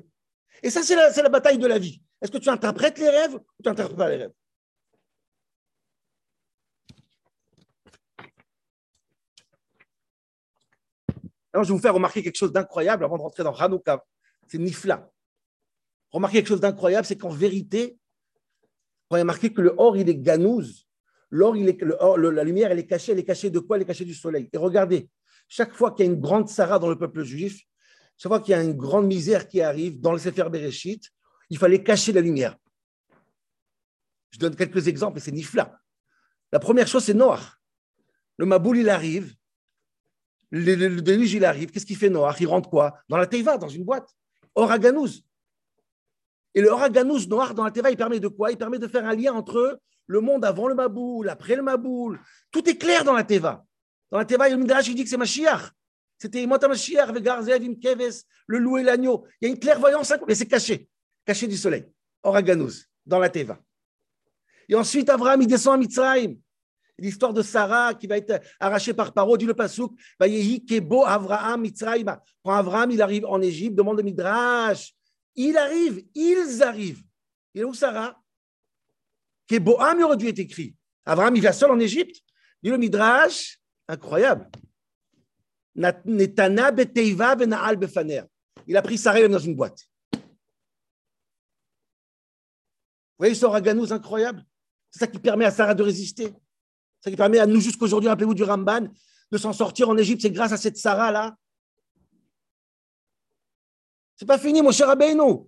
Et 0.63 0.69
ça, 0.69 0.83
c'est 0.83 0.95
la, 0.95 1.10
la, 1.10 1.29
bataille 1.29 1.57
de 1.57 1.67
la 1.67 1.79
vie. 1.79 2.01
Est-ce 2.21 2.31
que 2.31 2.38
tu 2.38 2.50
interprètes 2.50 3.00
les 3.00 3.10
rêves 3.10 3.36
ou 3.36 3.63
tu 3.63 3.69
n'interprètes 3.69 3.98
pas 3.98 4.10
les 4.10 4.17
rêves? 4.17 4.31
Alors, 11.53 11.63
je 11.65 11.69
vais 11.69 11.75
vous 11.75 11.81
faire 11.81 11.93
remarquer 11.93 12.24
quelque 12.24 12.38
chose 12.38 12.51
d'incroyable 12.51 13.03
avant 13.03 13.17
de 13.17 13.24
rentrer 13.24 13.43
dans 13.43 13.53
Hanouka. 13.53 14.05
C'est 14.48 14.57
Nifla. 14.57 15.10
Remarquez 16.12 16.38
quelque 16.38 16.48
chose 16.48 16.62
d'incroyable, 16.62 17.05
c'est 17.05 17.17
qu'en 17.17 17.29
vérité, 17.29 17.98
il 19.12 19.17
a 19.17 19.24
marqué 19.24 19.51
que 19.51 19.62
le 19.62 19.74
or, 19.77 19.98
il 19.98 20.07
est 20.10 20.15
ganouz, 20.15 20.88
l'or, 21.29 21.57
il 21.57 21.67
est, 21.67 21.81
la 21.81 22.43
lumière, 22.43 22.71
elle 22.71 22.80
est 22.80 22.88
cachée, 22.88 23.12
elle 23.12 23.19
est 23.19 23.25
cachée 23.25 23.49
de 23.49 23.60
quoi? 23.60 23.75
Elle 23.75 23.84
est 23.84 23.86
cachée 23.86 24.06
du 24.06 24.13
soleil. 24.13 24.49
Et 24.54 24.58
regardez, 24.58 25.10
chaque 25.47 25.73
fois 25.73 25.91
qu'il 25.91 26.06
y 26.06 26.10
a 26.10 26.12
une 26.12 26.19
grande 26.19 26.47
Sarah 26.47 26.80
dans 26.80 26.89
le 26.89 26.97
peuple 26.97 27.23
juif, 27.23 27.62
chaque 28.21 28.29
fois 28.29 28.39
qu'il 28.39 28.51
y 28.51 28.53
a 28.53 28.62
une 28.62 28.77
grande 28.77 29.07
misère 29.07 29.47
qui 29.47 29.62
arrive 29.62 29.99
dans 29.99 30.12
le 30.12 30.19
Sefer 30.19 30.47
Bereshit, 30.51 31.10
il 31.49 31.57
fallait 31.57 31.81
cacher 31.81 32.13
la 32.13 32.21
lumière. 32.21 32.55
Je 34.29 34.38
donne 34.38 34.55
quelques 34.55 34.88
exemples 34.88 35.17
et 35.17 35.21
c'est 35.21 35.31
Nifla. 35.31 35.75
La 36.51 36.60
première 36.60 36.88
chose, 36.88 37.03
c'est 37.03 37.15
Noir. 37.15 37.57
Le 38.38 38.45
Maboul, 38.45 38.77
il 38.77 38.89
arrive, 38.89 39.34
le, 40.51 41.01
déluge, 41.01 41.34
il 41.34 41.45
arrive. 41.45 41.71
Qu'est-ce 41.71 41.86
qu'il 41.86 41.97
fait 41.97 42.12
Noah 42.12 42.36
Il 42.39 42.45
rentre 42.45 42.69
quoi? 42.69 42.99
Dans 43.10 43.17
la 43.17 43.25
Teva, 43.25 43.57
dans 43.57 43.69
une 43.69 43.86
boîte. 43.86 44.07
Oraganouz. 44.53 45.23
Et 46.53 46.62
le 46.62 46.69
Oraganouz 46.69 47.27
noir 47.27 47.55
dans 47.55 47.63
la 47.63 47.71
Teva, 47.71 47.89
il 47.89 47.97
permet 47.97 48.19
de 48.19 48.27
quoi? 48.27 48.51
Il 48.51 48.57
permet 48.57 48.77
de 48.77 48.88
faire 48.88 49.07
un 49.07 49.15
lien 49.15 49.34
entre 49.34 49.79
le 50.05 50.19
monde 50.19 50.45
avant 50.45 50.67
le 50.67 50.75
Maboul, 50.75 51.27
après 51.27 51.55
le 51.55 51.63
Maboul. 51.63 52.19
Tout 52.51 52.69
est 52.69 52.77
clair 52.77 53.03
dans 53.03 53.13
la 53.13 53.23
Teva. 53.23 53.65
Dans 54.12 54.19
la 54.19 54.25
Teva, 54.25 54.47
il 54.47 54.51
y 54.51 54.53
a 54.53 54.57
le 54.57 54.62
Midrash 54.62 54.86
qui 54.86 54.93
dit 54.93 55.05
que 55.05 55.10
c'est 55.10 55.17
Mashiach. 55.17 55.71
C'était 56.21 56.45
le 58.47 58.57
loup 58.60 58.77
et 58.77 58.84
l'agneau. 58.84 59.25
Il 59.41 59.47
y 59.47 59.49
a 59.49 59.53
une 59.53 59.60
clairvoyance, 59.60 60.13
mais 60.27 60.36
c'est 60.36 60.45
caché. 60.45 60.88
Caché 61.25 61.47
du 61.47 61.57
soleil. 61.57 61.84
Oraganouz, 62.21 62.86
dans 63.03 63.17
la 63.17 63.27
Teva. 63.27 63.60
Et 64.69 64.75
ensuite, 64.75 65.10
Abraham, 65.10 65.41
il 65.41 65.47
descend 65.47 65.73
à 65.73 65.77
Mitzrayim 65.77 66.36
l'histoire 66.99 67.34
de 67.34 67.41
Sarah 67.41 67.95
qui 67.95 68.05
va 68.05 68.17
être 68.17 68.39
arrachée 68.60 68.93
par 68.93 69.12
Paro, 69.12 69.36
dit 69.36 69.47
le 69.47 69.55
Pasuk, 69.55 69.93
Kebo 70.19 71.05
Avraham 71.05 71.62
Mitzrayim. 71.62 72.05
Quand 72.43 72.51
Avraham 72.51 72.91
il 72.91 73.01
arrive 73.01 73.25
en 73.25 73.41
Égypte, 73.41 73.75
demande 73.75 73.97
le 73.97 74.03
Midrash. 74.03 74.93
Il 75.36 75.57
arrive, 75.57 76.03
ils 76.13 76.62
arrivent. 76.62 77.01
Il 77.55 77.62
est 77.62 77.63
où 77.63 77.73
Sarah? 77.73 78.15
Keboam 79.47 80.03
aurait 80.03 80.17
dû 80.17 80.27
être 80.27 80.38
écrit. 80.38 80.75
Avraham, 81.03 81.36
il 81.36 81.41
vient 81.41 81.51
seul 81.51 81.71
en 81.71 81.79
Égypte. 81.79 82.21
Dit 82.62 82.69
le 82.69 82.77
Midrash, 82.77 83.60
incroyable. 83.88 84.47
Il 85.75 85.86
a 88.77 88.81
pris 88.81 88.97
Sarah 88.97 89.27
dans 89.27 89.39
une 89.39 89.55
boîte. 89.55 89.79
Vous 90.13 90.19
voyez 93.19 93.36
ce 93.36 93.45
raganouz 93.45 93.93
incroyable? 93.93 94.43
C'est 94.89 94.99
ça 94.99 95.07
qui 95.07 95.19
permet 95.19 95.45
à 95.45 95.51
Sarah 95.51 95.73
de 95.73 95.84
résister. 95.84 96.34
Ça 96.99 97.10
qui 97.10 97.15
permet 97.15 97.39
à 97.39 97.45
nous 97.45 97.62
jusqu'aujourd'hui, 97.62 98.10
rappelez-vous 98.10 98.34
du 98.34 98.43
Ramban, 98.43 98.88
de 99.31 99.38
s'en 99.38 99.53
sortir 99.53 99.89
en 99.89 99.97
Égypte, 99.97 100.21
c'est 100.21 100.31
grâce 100.31 100.51
à 100.51 100.57
cette 100.57 100.77
Sarah-là. 100.77 101.36
C'est 104.17 104.25
pas 104.25 104.38
fini, 104.38 104.62
mon 104.62 104.71
cher 104.71 104.88
Rabbeinu. 104.88 105.47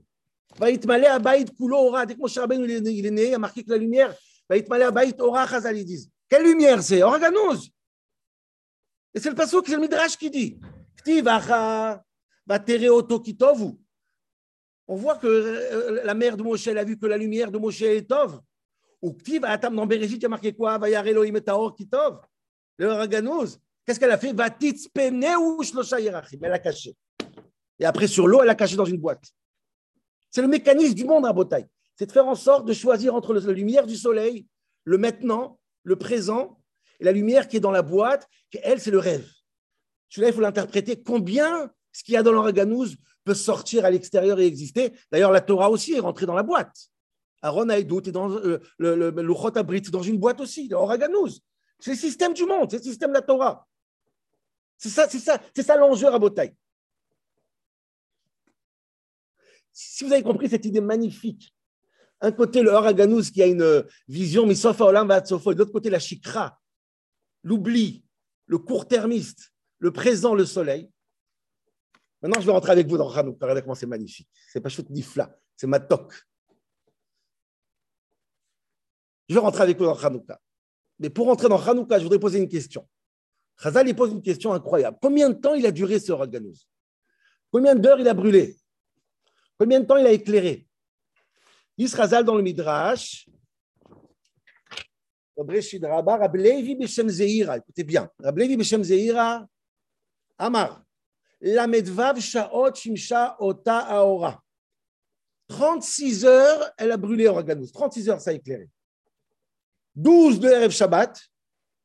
Dès 0.59 0.77
que 0.77 2.19
mon 2.19 2.27
cher 2.27 2.43
Rabbeinu 2.43 2.65
il 2.65 3.05
est 3.05 3.12
né, 3.12 3.27
il 3.27 3.33
a 3.33 3.39
marqué 3.39 3.63
que 3.63 3.71
la 3.71 3.77
lumière. 3.77 4.15
Quelle 6.29 6.43
lumière 6.43 6.81
c'est? 6.81 7.03
Organouz. 7.03 7.72
Et 9.13 9.19
c'est 9.19 9.30
le 9.30 9.36
c'est 9.38 9.76
le 9.76 9.82
Midrash 9.82 10.17
qui 10.17 10.30
dit. 10.30 10.60
On 14.88 14.95
voit 14.95 15.17
que 15.17 15.28
euh, 15.28 16.04
la 16.04 16.13
mère 16.13 16.36
de 16.36 16.43
Moshe 16.43 16.67
a 16.67 16.84
vu 16.84 16.97
que 16.97 17.06
la 17.06 17.17
lumière 17.17 17.52
de 17.52 17.58
Moshe 17.58 17.82
est 17.82 18.08
tov. 18.10 18.41
Ou 19.02 19.15
Atam 19.43 19.76
dans 19.76 19.89
il 19.89 20.17
y 20.17 20.26
a 20.26 20.30
marqué 20.30 20.54
quoi? 20.54 20.78
Va 20.78 20.89
Elohim 20.89 21.39
Taor 21.41 21.76
Kitov. 21.76 22.21
Le 22.78 22.91
Raganouz. 22.91 23.60
Qu'est-ce 23.86 23.99
qu'elle 23.99 24.12
a 24.12 24.17
fait? 24.17 24.32
Va 24.34 24.49
Elle 26.41 26.54
a 26.54 26.60
caché. 26.60 26.95
Et 27.80 27.86
après, 27.86 28.08
sur 28.08 28.28
l'eau, 28.28 28.41
elle 28.41 28.49
a 28.49 28.56
caché 28.56 28.78
dans 28.78 28.86
une 28.86 28.97
boîte. 28.97 29.26
C'est 30.30 30.41
le 30.41 30.47
mécanisme 30.47 30.93
du 30.93 31.04
monde 31.04 31.26
à 31.26 31.34
Botaï. 31.34 31.67
C'est 31.95 32.06
de 32.06 32.12
faire 32.12 32.28
en 32.28 32.36
sorte 32.36 32.65
de 32.65 32.73
choisir 32.73 33.13
entre 33.13 33.34
la 33.34 33.52
lumière 33.52 33.86
du 33.86 33.97
soleil, 33.97 34.47
le 34.86 34.97
maintenant, 34.97 35.60
le 35.84 35.97
présent, 35.97 36.60
la 37.03 37.11
lumière 37.11 37.47
qui 37.47 37.57
est 37.57 37.59
dans 37.59 37.71
la 37.71 37.81
boîte, 37.81 38.27
elle, 38.63 38.79
c'est 38.79 38.91
le 38.91 38.99
rêve. 38.99 39.29
Celui-là, 40.09 40.29
il 40.29 40.33
faut 40.33 40.41
l'interpréter. 40.41 41.01
Combien 41.01 41.71
ce 41.91 42.03
qu'il 42.03 42.13
y 42.13 42.17
a 42.17 42.23
dans 42.23 42.31
l'organouz 42.31 42.95
peut 43.23 43.33
sortir 43.33 43.83
à 43.85 43.91
l'extérieur 43.91 44.39
et 44.39 44.45
exister? 44.45 44.93
D'ailleurs, 45.11 45.31
la 45.31 45.41
Torah 45.41 45.69
aussi 45.69 45.93
est 45.93 45.99
rentrée 45.99 46.25
dans 46.25 46.33
la 46.33 46.43
boîte. 46.43 46.89
Aaron 47.41 47.67
Haïdout 47.67 48.07
est 48.07 48.11
dans 48.11 48.31
euh, 48.31 48.59
le, 48.77 48.95
le, 48.95 49.57
Abrit, 49.57 49.81
dans 49.81 50.01
une 50.01 50.17
boîte 50.17 50.39
aussi, 50.39 50.69
le 50.69 50.77
Oraganouz. 50.77 51.41
C'est 51.79 51.91
le 51.91 51.97
système 51.97 52.33
du 52.33 52.45
monde, 52.45 52.71
c'est 52.71 52.77
le 52.77 52.83
système 52.83 53.09
de 53.09 53.15
la 53.15 53.21
Torah. 53.21 53.67
C'est 54.77 54.89
ça, 54.89 55.09
c'est 55.09 55.19
ça, 55.19 55.41
c'est 55.53 55.63
ça 55.63 55.75
l'enjeu 55.75 56.07
à 56.07 56.17
Botaï. 56.17 56.55
Si 59.73 60.05
vous 60.05 60.13
avez 60.13 60.23
compris 60.23 60.47
cette 60.47 60.65
idée 60.65 60.79
magnifique, 60.79 61.53
un 62.21 62.31
côté 62.31 62.61
le 62.61 62.71
qui 63.31 63.43
a 63.43 63.47
une 63.47 63.83
vision, 64.07 64.45
mais 64.45 64.55
sauf 64.55 64.79
Olam 64.79 65.09
va 65.09 65.19
de 65.19 65.57
l'autre 65.57 65.71
côté 65.71 65.89
la 65.89 65.99
Shikra, 65.99 66.57
l'oubli, 67.43 68.06
le 68.45 68.58
court-termiste, 68.58 69.53
le 69.79 69.91
présent, 69.91 70.34
le 70.34 70.45
soleil. 70.45 70.89
Maintenant, 72.21 72.39
je 72.39 72.45
vais 72.45 72.51
rentrer 72.51 72.71
avec 72.71 72.88
vous 72.88 72.97
dans 72.97 73.12
Hanouk. 73.12 73.38
Regardez 73.41 73.62
comment 73.62 73.75
c'est 73.75 73.86
magnifique. 73.86 74.29
C'est 74.49 74.62
pas 74.62 74.69
chute 74.69 74.89
Nifla, 74.89 75.38
c'est 75.56 75.67
ma 75.67 75.79
toque. 75.79 76.13
Je 79.29 79.36
vais 79.36 79.39
rentrer 79.39 79.63
avec 79.63 79.77
vous 79.77 79.86
dans 79.86 79.97
Hanouka. 79.97 80.39
Mais 80.99 81.10
pour 81.10 81.27
entrer 81.29 81.49
dans 81.49 81.62
Hanouka, 81.62 81.97
je 81.97 82.03
voudrais 82.03 82.19
poser 82.19 82.39
une 82.39 82.49
question. 82.49 82.88
Chazal, 83.62 83.88
il 83.88 83.95
pose 83.95 84.12
une 84.12 84.21
question 84.21 84.53
incroyable. 84.53 84.97
Combien 85.01 85.29
de 85.29 85.36
temps 85.36 85.53
il 85.53 85.65
a 85.65 85.71
duré 85.71 85.99
ce 85.99 86.12
Ganouz 86.25 86.67
Combien 87.51 87.75
d'heures 87.75 87.99
il 87.99 88.08
a 88.08 88.13
brûlé? 88.13 88.58
Combien 89.58 89.79
de 89.79 89.86
temps 89.86 89.97
il 89.97 90.06
a 90.06 90.12
éclairé? 90.12 90.67
Chazal 91.79 92.23
dans 92.23 92.36
le 92.36 92.41
Midrash, 92.41 93.27
Rablevi 95.36 96.78
ota 103.39 103.78
aora. 103.80 104.41
36 105.48 106.26
heures, 106.26 106.72
elle 106.78 106.91
a 106.91 106.98
brûlé 106.98 107.28
au 107.28 107.41
36 107.41 108.10
heures, 108.10 108.22
ça 108.22 108.32
a 108.32 108.34
éclairé. 108.34 108.69
12 109.96 110.39
de 110.39 110.48
Erev 110.48 110.72
Shabbat, 110.72 111.19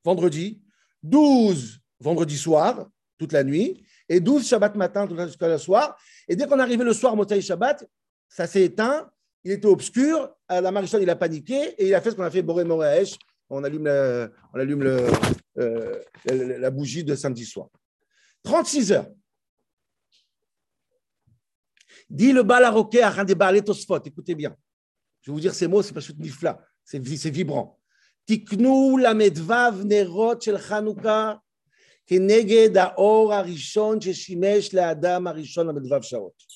vendredi. 0.04 0.62
12 1.02 1.80
vendredi 2.00 2.36
soir, 2.36 2.88
toute 3.18 3.32
la 3.32 3.44
nuit. 3.44 3.84
Et 4.08 4.20
12 4.20 4.46
Shabbat 4.46 4.74
matin, 4.76 5.06
jusqu'à 5.26 5.48
le 5.48 5.58
soir. 5.58 5.98
Et 6.26 6.36
dès 6.36 6.46
qu'on 6.46 6.58
arrivé 6.58 6.84
le 6.84 6.94
soir, 6.94 7.14
Motaï 7.14 7.42
Shabbat, 7.42 7.84
ça 8.28 8.46
s'est 8.46 8.62
éteint. 8.62 9.10
Il 9.44 9.52
était 9.52 9.66
obscur. 9.66 10.34
La 10.48 10.70
maréchale, 10.70 11.02
il 11.02 11.10
a 11.10 11.16
paniqué. 11.16 11.74
Et 11.78 11.88
il 11.88 11.94
a 11.94 12.00
fait 12.00 12.10
ce 12.10 12.16
qu'on 12.16 12.22
a 12.22 12.30
fait 12.30 12.42
Boré 12.42 12.64
Moraesh 12.64 13.18
On 13.49 13.63
allume, 13.63 13.85
la, 13.85 14.29
on 14.53 14.59
allume 14.59 14.83
le, 14.83 15.07
euh, 15.57 16.01
la 16.25 16.71
bougie 16.71 17.03
de 17.03 17.15
samedi 17.15 17.45
soir. 17.45 17.67
36 18.43 18.91
heures. 18.91 19.11
Dit 22.09 22.33
le 22.33 22.43
Balaroké 22.43 23.01
à 23.01 23.23
des 23.23 23.63
Tosfot. 23.63 23.99
Écoutez 24.05 24.35
bien. 24.35 24.55
Je 25.21 25.31
vais 25.31 25.33
vous 25.35 25.39
dire 25.39 25.53
ces 25.53 25.67
mots, 25.67 25.81
c'est 25.81 25.93
pas 25.93 25.99
juste 25.99 26.19
nifla, 26.19 26.59
c'est 26.83 26.99
vibrant. 26.99 27.79
Tiknu 28.25 29.01
la 29.01 29.13
medvav 29.13 29.85
nerot 29.85 30.39
shel 30.39 30.57
Chanukah 30.57 31.39
כנגד 32.05 32.77
האור 32.77 33.33
הראשון 33.33 34.01
ששימש 34.01 34.73
לאדם 34.73 35.27
הראשון 35.27 35.67
למדבב 35.67 36.01
שעות. 36.01 36.46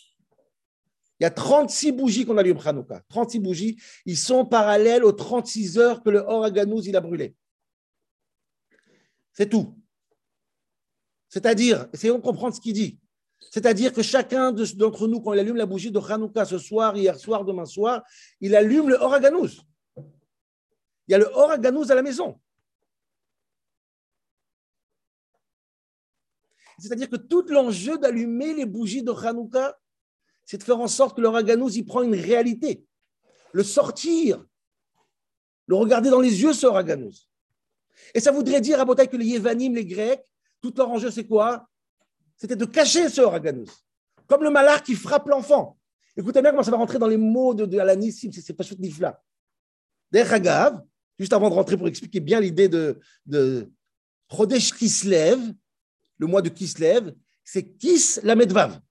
Il 1.23 1.25
y 1.25 1.27
a 1.27 1.31
36 1.31 1.93
bougies 1.93 2.27
qu'on 2.27 2.37
allume 2.37 2.59
Hanouka. 2.65 3.01
36 3.09 3.39
bougies, 3.39 3.81
ils 4.07 4.17
sont 4.17 4.45
parallèles 4.45 5.05
aux 5.05 5.13
36 5.13 5.79
heures 5.79 6.03
que 6.03 6.11
le 6.11 6.19
Or 6.19 6.43
Aganouz 6.43 6.89
il 6.89 6.97
a 6.97 7.01
brûlé. 7.01 7.37
C'est 9.33 9.49
tout. 9.49 9.79
C'est-à-dire, 11.29 11.87
essayons 11.93 12.17
de 12.17 12.23
comprendre 12.23 12.57
ce 12.57 12.61
qu'il 12.61 12.73
dit. 12.73 12.99
C'est-à-dire 13.53 13.93
que 13.93 14.03
chacun 14.03 14.51
d'entre 14.51 15.07
nous, 15.07 15.21
quand 15.21 15.33
il 15.33 15.39
allume 15.39 15.55
la 15.55 15.65
bougie 15.65 15.93
de 15.93 16.01
Hanouka 16.01 16.45
ce 16.45 16.59
soir, 16.59 16.97
hier 16.97 17.17
soir, 17.17 17.45
demain 17.45 17.67
soir, 17.67 18.03
il 18.41 18.57
allume 18.57 18.89
le 18.89 18.97
Oraganouz. 18.97 19.63
Il 21.07 21.13
y 21.13 21.15
a 21.15 21.19
le 21.19 21.27
Oraganouz 21.27 21.93
à 21.93 21.95
la 21.95 22.03
maison. 22.03 22.41
C'est-à-dire 26.81 27.09
que 27.09 27.15
tout 27.15 27.45
l'enjeu 27.47 27.97
d'allumer 27.97 28.55
les 28.55 28.67
bougies 28.67 29.05
de 29.05 29.13
Hanouka, 29.13 29.79
c'est 30.53 30.59
de 30.59 30.65
faire 30.65 30.81
en 30.81 30.87
sorte 30.87 31.17
que 31.17 31.23
l'Oraganouz 31.23 31.79
y 31.79 31.83
prend 31.83 32.03
une 32.03 32.15
réalité. 32.15 32.85
Le 33.53 33.65
sortir, 33.65 34.45
le 35.67 35.77
regarder 35.77 36.11
dans 36.11 36.21
les 36.21 36.43
yeux, 36.43 36.53
ce 36.53 36.67
Oraganouz. 36.67 37.27
Et 38.13 38.21
ça 38.21 38.33
voudrait 38.33 38.61
dire 38.61 38.79
à 38.79 38.85
Botaï 38.85 39.09
que 39.09 39.17
les 39.17 39.25
Yévanim, 39.25 39.75
les 39.75 39.87
Grecs, 39.87 40.23
tout 40.61 40.75
leur 40.77 40.91
enjeu, 40.91 41.11
c'est 41.11 41.27
quoi? 41.27 41.67
C'était 42.37 42.55
de 42.55 42.67
cacher 42.67 43.09
ce 43.09 43.23
Oraganus. 43.23 43.71
Comme 44.27 44.43
le 44.43 44.51
malheur 44.51 44.83
qui 44.83 44.95
frappe 44.95 45.27
l'enfant. 45.27 45.79
Écoutez 46.19 46.43
bien 46.43 46.51
comment 46.51 46.63
ça 46.63 46.71
va 46.71 46.77
rentrer 46.77 46.99
dans 46.99 47.07
les 47.07 47.17
mots 47.17 47.55
de, 47.55 47.65
de 47.65 47.79
Alanissim, 47.79 48.31
c'est 48.31 48.53
pas 48.53 48.63
juste 48.63 49.01
là. 49.01 49.23
D'ailleurs, 50.11 50.83
juste 51.19 51.33
avant 51.33 51.49
de 51.49 51.55
rentrer 51.55 51.79
pour 51.79 51.89
expliquer 51.89 52.21
bien 52.21 52.41
l'idée 52.41 52.69
de, 52.69 53.01
de 53.25 53.71
Kislev, 54.29 55.41
le 56.19 56.27
mois 56.27 56.43
de 56.43 56.51
Kislev, 56.51 57.15
c'est 57.43 57.65
Kis 57.79 58.21
la 58.23 58.35
Medvav. 58.35 58.83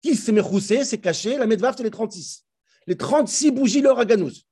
Kis, 0.00 0.16
c'est 0.16 0.32
Mechoussé, 0.32 0.84
c'est 0.84 0.98
caché, 0.98 1.36
la 1.36 1.46
Medvav, 1.46 1.74
c'est 1.76 1.82
les 1.82 1.90
36. 1.90 2.44
Les 2.86 2.96
36 2.96 3.50
bougies 3.50 3.80
l'Oraganus. 3.80 4.46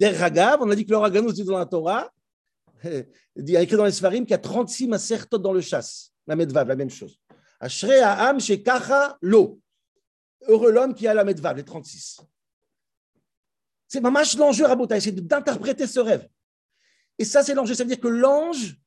Ragav, 0.00 0.60
on 0.60 0.70
a 0.70 0.74
dit 0.74 0.84
que 0.84 0.90
l'Oraganus 0.90 1.34
dit 1.34 1.44
dans 1.44 1.58
la 1.58 1.66
Torah, 1.66 2.10
il 2.84 3.50
y 3.50 3.56
a 3.56 3.62
écrit 3.62 3.76
dans 3.76 3.84
les 3.84 3.92
Sfarim 3.92 4.24
qu'il 4.24 4.32
y 4.32 4.34
a 4.34 4.38
36 4.38 4.88
masertot 4.88 5.38
dans 5.38 5.52
le 5.52 5.60
chasse, 5.60 6.12
la 6.26 6.34
Medvav, 6.34 6.66
la 6.66 6.76
même 6.76 6.90
chose. 6.90 7.20
Ashrei 7.60 8.00
Ha'am 8.00 8.40
Shekacha 8.40 9.18
Lo. 9.20 9.60
Heureux 10.48 10.72
l'homme 10.72 10.94
qui 10.94 11.06
a 11.06 11.14
la 11.14 11.22
Medvav, 11.22 11.56
les 11.56 11.64
36. 11.64 12.20
C'est 13.86 14.00
mamash 14.00 14.36
l'enjeu, 14.36 14.64
Rabotai, 14.64 15.00
c'est 15.00 15.12
d'interpréter 15.12 15.86
ce 15.86 16.00
rêve. 16.00 16.28
Et 17.18 17.24
ça, 17.24 17.44
c'est 17.44 17.54
l'enjeu. 17.54 17.74
Ça 17.74 17.84
veut 17.84 17.88
dire 17.88 18.00
que 18.00 18.08
l'ange 18.08 18.81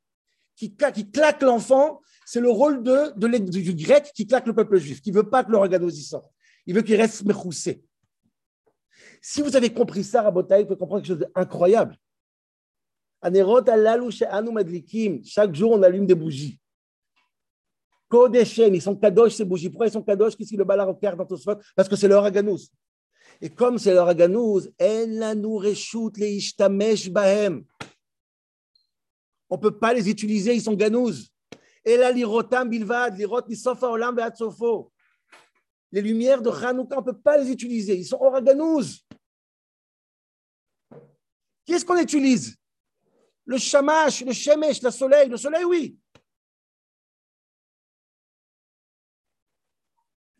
qui, 0.56 0.76
qui 0.94 1.12
claque 1.12 1.42
l'enfant, 1.42 2.02
c'est 2.26 2.42
le 2.42 2.50
rôle 2.50 2.82
de, 2.84 3.12
du 3.18 3.74
grec 3.76 4.12
qui 4.16 4.26
claque 4.26 4.48
le 4.48 4.54
peuple 4.54 4.78
juif, 4.78 5.02
qui 5.02 5.12
ne 5.12 5.18
veut 5.18 5.30
pas 5.30 5.44
que 5.44 5.52
l'Oraganus 5.52 5.98
y 5.98 6.04
sorte. 6.04 6.32
Il 6.66 6.74
veut 6.74 6.82
qu'il 6.82 6.96
reste 6.96 7.24
mechoussé. 7.26 7.84
Si 9.22 9.42
vous 9.42 9.56
avez 9.56 9.72
compris 9.72 10.04
ça, 10.04 10.22
Rabotai, 10.22 10.60
vous 10.60 10.66
pouvez 10.66 10.78
comprendre 10.78 11.04
quelque 11.04 11.20
chose 11.20 11.28
d'incroyable. 11.36 11.98
Chaque 15.24 15.56
jour, 15.56 15.72
on 15.72 15.84
allume 15.84 16.06
des 16.06 16.16
bougies. 16.16 16.60
Kodeshem, 18.08 18.76
ils 18.76 18.82
sont 18.82 18.96
kadosh 18.96 19.34
ces 19.34 19.46
bougies. 19.46 19.70
Pourquoi 19.70 19.88
ils 19.88 19.92
sont 19.92 20.04
kadosh? 20.04 20.36
Qu'est-ce 20.36 20.52
que 20.52 20.58
le 20.58 20.64
balar 20.64 20.94
dans 20.94 21.26
Tosfot 21.26 21.56
Parce 21.76 21.90
que 21.90 21.96
c'est 21.96 22.08
leur 22.08 22.24
aganous. 22.24 22.70
Et 23.42 23.50
comme 23.50 23.78
c'est 23.80 23.94
leur 23.94 24.08
aganous, 24.08 24.62
les 24.80 26.36
ishtamesh 26.36 27.10
bahem. 27.10 27.64
On 29.50 29.58
ne 29.58 29.62
peut 29.62 29.78
pas 29.78 29.94
les 29.94 30.10
utiliser, 30.10 30.56
ils 30.56 30.62
sont 30.62 30.74
ganous. 30.74 31.30
Et 31.84 31.98
lirotam 31.98 32.70
bilvad, 32.70 33.18
lirot 33.18 33.48
nisofa 33.48 33.90
olam. 33.90 34.18
Les 35.92 36.02
lumières 36.02 36.42
de 36.42 36.50
Hanouka, 36.50 36.98
on 36.98 37.02
ne 37.02 37.06
peut 37.06 37.22
pas 37.22 37.38
les 37.38 37.52
utiliser, 37.52 37.96
ils 37.96 38.06
sont 38.06 38.18
oraganous. 38.20 39.06
Qu'est-ce 41.66 41.86
qu'on 41.86 41.98
utilise? 41.98 42.56
Le 43.46 43.58
shamash, 43.58 44.24
le 44.24 44.34
shemesh, 44.34 44.82
le 44.82 44.92
soleil. 44.92 45.30
Le 45.30 45.38
soleil, 45.38 45.64
oui. 45.64 45.98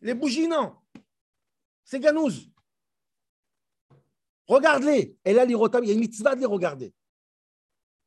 Les 0.00 0.14
bougies, 0.14 0.46
non. 0.46 0.76
C'est 1.84 2.00
ganouz. 2.00 2.50
Regarde-les. 4.46 5.16
Et 5.24 5.32
là, 5.32 5.44
l'irotam, 5.44 5.82
il 5.84 5.88
y 5.88 5.90
a 5.90 5.94
une 5.94 6.00
mitzvah 6.00 6.34
de 6.34 6.40
les 6.40 6.46
regarder. 6.46 6.92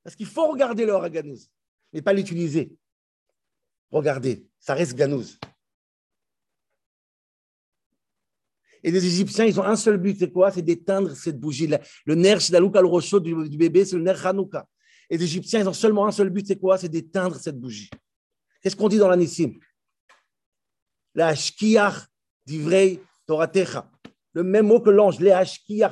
Parce 0.04 0.16
qu'il 0.16 0.26
faut 0.26 0.48
regarder 0.48 0.86
leur 0.86 1.08
ganouz, 1.10 1.50
mais 1.94 2.02
pas 2.02 2.14
l'utiliser. 2.14 2.76
Regardez, 3.92 4.48
ça 4.60 4.74
reste 4.74 4.96
ganouz. 4.96 5.40
Et 8.82 8.92
les 8.92 9.06
Égyptiens, 9.06 9.46
ils 9.46 9.60
ont 9.60 9.64
un 9.64 9.76
seul 9.76 9.98
but, 9.98 10.18
c'est 10.18 10.32
quoi? 10.32 10.52
C'est 10.52 10.62
d'éteindre 10.62 11.16
cette 11.16 11.40
bougie. 11.40 11.70
Le 12.06 12.16
nerf 12.16 12.40
Shidalouk 12.40 12.76
al 12.78 12.86
du, 13.22 13.50
du 13.50 13.58
bébé, 13.58 13.84
c'est 13.84 13.98
le 13.98 14.04
nerf 14.04 14.26
Hanouka. 14.26 14.68
Et 15.10 15.18
les 15.18 15.24
Égyptiens, 15.24 15.60
ils 15.60 15.68
ont 15.68 15.74
seulement 15.74 16.08
un 16.08 16.12
seul 16.12 16.30
but, 16.30 16.48
c'est 16.48 16.60
quoi? 16.60 16.78
C'est 16.78 16.88
d'éteindre 16.88 17.36
cette 17.36 17.60
bougie. 17.60 17.90
Qu'est-ce 18.62 18.76
qu'on 18.76 18.88
dit 18.88 18.98
dans 18.98 19.10
l'anissim? 19.10 19.60
La 21.16 21.36
shkiach 21.36 22.08
d'ivrei 22.46 23.02
toratecha. 23.26 23.92
Le 24.34 24.44
même 24.44 24.68
mot 24.68 24.80
que 24.80 24.90
l'ange, 24.90 25.20
les 25.20 25.36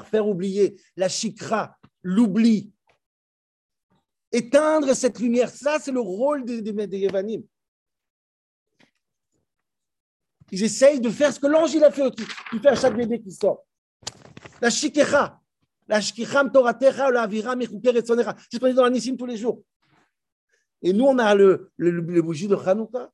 faire 0.06 0.28
oublier. 0.28 0.80
La 0.96 1.10
shikra, 1.10 1.78
l'oubli. 2.04 2.72
Éteindre 4.32 4.94
cette 4.94 5.20
lumière, 5.20 5.50
ça, 5.50 5.80
c'est 5.80 5.92
le 5.92 6.02
rôle 6.02 6.44
des, 6.44 6.62
des, 6.62 6.88
des 6.88 7.00
Yevanim. 7.00 7.44
Ils 10.52 10.63
essayent 10.63 11.02
de 11.02 11.10
faire 11.10 11.34
ce 11.34 11.40
que 11.40 11.48
l'ange 11.48 11.74
il 11.74 11.84
a 11.84 11.92
fait, 11.92 12.04
il 12.54 12.60
fait 12.60 12.70
à 12.70 12.76
chaque 12.76 12.96
bébé 12.96 13.22
qui 13.22 13.32
sort. 13.32 13.66
La 14.62 14.70
shikecha, 14.70 15.40
la 15.88 16.02
shkicham 16.02 16.52
toratecha, 16.52 17.12
la 17.12 17.24
avira 17.24 17.56
mechuker 17.56 17.96
et 17.96 18.06
sonera. 18.06 18.36
C'est 18.50 18.60
dans 18.60 18.84
la 18.84 18.90
Nissim 18.90 19.18
tous 19.18 19.26
les 19.26 19.38
jours. 19.38 19.62
Et 20.82 20.94
nous, 20.94 21.06
on 21.06 21.18
a 21.18 21.36
le, 21.36 21.72
le, 21.78 22.22
bougie 22.22 22.48
de 22.48 22.56
Hanouka. 22.56 23.12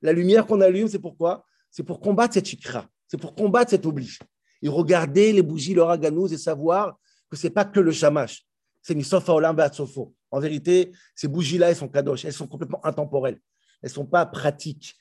La 0.00 0.12
lumière 0.12 0.46
qu'on 0.46 0.60
allume, 0.60 0.88
c'est 0.88 0.98
pourquoi? 0.98 1.44
C'est 1.70 1.82
pour 1.82 2.00
combattre 2.00 2.34
cette 2.34 2.46
shikra, 2.46 2.86
c'est 3.06 3.16
pour 3.16 3.34
combattre 3.34 3.70
cet 3.70 3.86
oubli. 3.86 4.18
Et 4.62 4.68
regarder 4.68 5.32
les 5.32 5.42
bougies, 5.42 5.74
le 5.74 5.82
raganouz 5.82 6.32
et 6.32 6.38
savoir 6.38 6.98
que 7.30 7.36
ce 7.36 7.46
n'est 7.46 7.52
pas 7.52 7.64
que 7.64 7.80
le 7.80 7.90
shamash. 7.92 8.46
C'est 8.82 8.94
misofa 8.94 9.32
olam 9.32 9.56
sofo. 9.72 10.14
En 10.30 10.40
vérité, 10.40 10.92
ces 11.14 11.28
bougies-là, 11.28 11.70
elles 11.70 11.76
sont 11.76 11.88
kadosh, 11.88 12.24
elles 12.24 12.32
sont 12.32 12.46
complètement 12.46 12.84
intemporelles. 12.84 13.40
Elles 13.82 13.90
ne 13.90 13.94
sont 13.94 14.06
pas 14.06 14.26
pratiques 14.26 14.96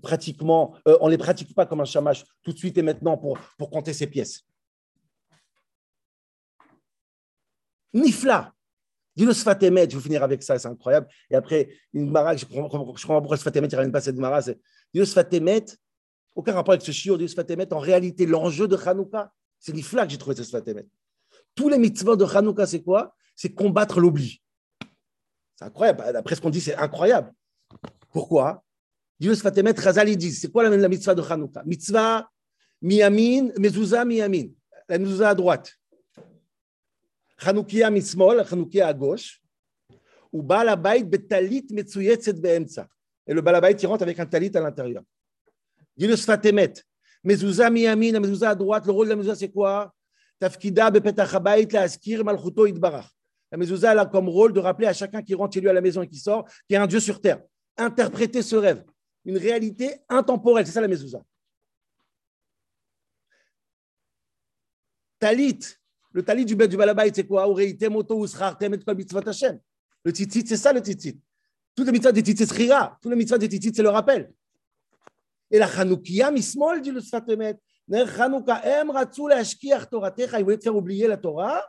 pratiquement, 0.00 0.74
euh, 0.88 0.96
on 1.02 1.06
ne 1.06 1.10
les 1.10 1.18
pratique 1.18 1.54
pas 1.54 1.66
comme 1.66 1.80
un 1.80 1.84
chamash 1.84 2.24
tout 2.42 2.52
de 2.52 2.58
suite 2.58 2.78
et 2.78 2.82
maintenant 2.82 3.18
pour, 3.18 3.38
pour 3.58 3.70
compter 3.70 3.92
ses 3.92 4.06
pièces. 4.06 4.42
Nifla. 7.92 8.52
Dis 9.14 9.32
Sfatemet, 9.32 9.88
je 9.88 9.96
vais 9.96 10.02
finir 10.02 10.22
avec 10.24 10.42
ça, 10.42 10.58
c'est 10.58 10.66
incroyable. 10.66 11.06
Et 11.30 11.36
après, 11.36 11.68
une 11.92 12.10
mara, 12.10 12.34
je 12.34 12.44
comprends, 12.46 12.88
pourquoi 13.20 13.36
Sfatemet, 13.36 13.68
il 13.68 13.72
ne 13.72 13.76
ramène 13.76 13.92
pas 13.92 14.00
cette 14.00 14.16
mara. 14.16 14.40
Dis 14.40 14.54
le 14.94 15.04
Sfatemet, 15.04 15.66
Aucun 16.34 16.52
rapport 16.52 16.72
avec 16.72 16.84
ce 16.84 16.90
shiur 16.90 17.16
du 17.16 17.28
Sfatemet. 17.28 17.72
En 17.72 17.78
réalité, 17.78 18.26
l'enjeu 18.26 18.66
de 18.66 18.76
Hanouka, 18.76 19.32
c'est 19.58 19.72
l'ifla 19.72 20.04
que 20.04 20.10
j'ai 20.12 20.18
trouvé 20.18 20.34
ce 20.34 20.42
Sfatemet. 20.42 20.86
Tous 21.54 21.68
les 21.68 21.78
mitzvot 21.78 22.16
de 22.16 22.24
Hanouka, 22.24 22.66
c'est 22.66 22.82
quoi? 22.82 23.14
C'est 23.34 23.54
combattre 23.54 24.00
l'oubli. 24.00 24.40
C'est 25.56 25.64
incroyable. 25.64 26.04
D'après 26.12 26.34
ce 26.34 26.40
qu'on 26.40 26.50
dit, 26.50 26.60
c'est 26.60 26.76
incroyable. 26.76 27.32
Pourquoi? 28.12 28.64
Dieu 29.18 29.34
Sfatemet, 29.34 29.72
Razal, 29.72 30.16
dit 30.16 30.32
c'est 30.32 30.50
quoi 30.50 30.68
la, 30.68 30.88
mitzvah 30.88 31.14
de 31.14 31.22
Hanouka? 31.22 31.62
Mitzvah 31.64 32.28
miyamin, 32.82 33.50
mezouza 33.58 34.04
miyamin. 34.04 34.48
La 34.88 34.98
mezouza 34.98 35.30
à 35.30 35.34
droite. 35.34 35.72
Hanoukia 37.38 37.90
mismol, 37.90 38.44
Hanoukia 38.50 38.88
à 38.88 38.94
gauche. 38.94 39.40
Ou 40.32 40.42
balabait 40.42 41.04
betalit 41.04 41.66
metsuyetzet 41.70 42.34
beemtsa. 42.34 42.88
Et 43.26 43.32
le 43.32 43.40
balabait, 43.40 43.72
il 43.72 43.86
rentre 43.86 44.02
avec 44.02 44.18
un 44.18 44.26
talit 44.26 44.50
à 44.54 44.60
l'intérieur. 44.60 45.02
Dit 45.96 46.08
le 46.08 46.16
Sfatemet. 46.16 46.74
Mezouza 47.22 47.70
miyamin, 47.70 48.12
la 48.12 48.20
mezouza 48.20 48.50
à 48.50 48.54
droite. 48.54 48.84
Le 48.86 48.92
rôle 48.92 49.06
de 49.06 49.10
la 49.10 49.16
mezouza, 49.16 49.36
c'est 49.36 49.50
quoi? 49.50 49.94
Tafkida 50.40 50.90
bepetach 50.90 51.32
la 51.72 51.80
askir 51.82 52.24
malchuto 52.24 52.66
idbarach. 52.66 53.13
La 53.54 53.58
mezouza 53.58 53.92
a 53.92 54.06
comme 54.06 54.28
rôle 54.28 54.52
de 54.52 54.58
rappeler 54.58 54.88
à 54.88 54.92
chacun 54.92 55.22
qui 55.22 55.32
rentre 55.32 55.54
chez 55.54 55.60
lui 55.60 55.68
à 55.68 55.72
la 55.72 55.80
maison 55.80 56.02
et 56.02 56.08
qui 56.08 56.18
sort 56.18 56.44
qu'il 56.66 56.74
y 56.74 56.76
a 56.76 56.82
un 56.82 56.88
Dieu 56.88 56.98
sur 56.98 57.20
terre. 57.20 57.40
Interpréter 57.76 58.42
ce 58.42 58.56
rêve. 58.56 58.84
Une 59.24 59.38
réalité 59.38 60.00
intemporelle. 60.08 60.66
C'est 60.66 60.72
ça 60.72 60.80
la 60.80 60.88
mezouza. 60.88 61.22
Talit. 65.20 65.60
Le 66.10 66.24
talit 66.24 66.44
du, 66.44 66.56
du 66.56 66.76
balabait, 66.76 67.12
c'est 67.14 67.28
quoi? 67.28 67.46
Le 67.46 67.72
titit, 70.12 70.44
c'est 70.44 70.56
ça 70.56 70.72
le 70.72 70.82
titit. 70.82 71.20
Toutes 71.76 71.86
les 71.86 71.92
mitzvahs 71.92 72.10
des 72.10 72.24
titit, 72.24 72.44
c'est 72.44 72.56
rira. 72.56 72.98
Les 73.04 73.14
mitzvahs 73.14 73.38
des 73.38 73.48
titit, 73.48 73.70
c'est 73.72 73.82
le 73.84 73.90
rappel. 73.90 74.32
Et 75.48 75.60
la 75.60 75.68
chanoukia, 75.68 76.32
mismol, 76.32 76.82
dit 76.82 76.90
le 76.90 77.00
sfatemet. 77.00 77.56
Ner 77.86 78.04
chanouka, 78.04 78.80
em 78.80 78.90
ratzu 78.90 79.28
la 79.28 79.36
ashkiach 79.36 79.88
toratecha. 79.88 80.40
Il 80.40 80.42
voulait 80.42 80.58
te 80.58 80.64
faire 80.64 80.74
oublier 80.74 81.06
la 81.06 81.18
Torah. 81.18 81.64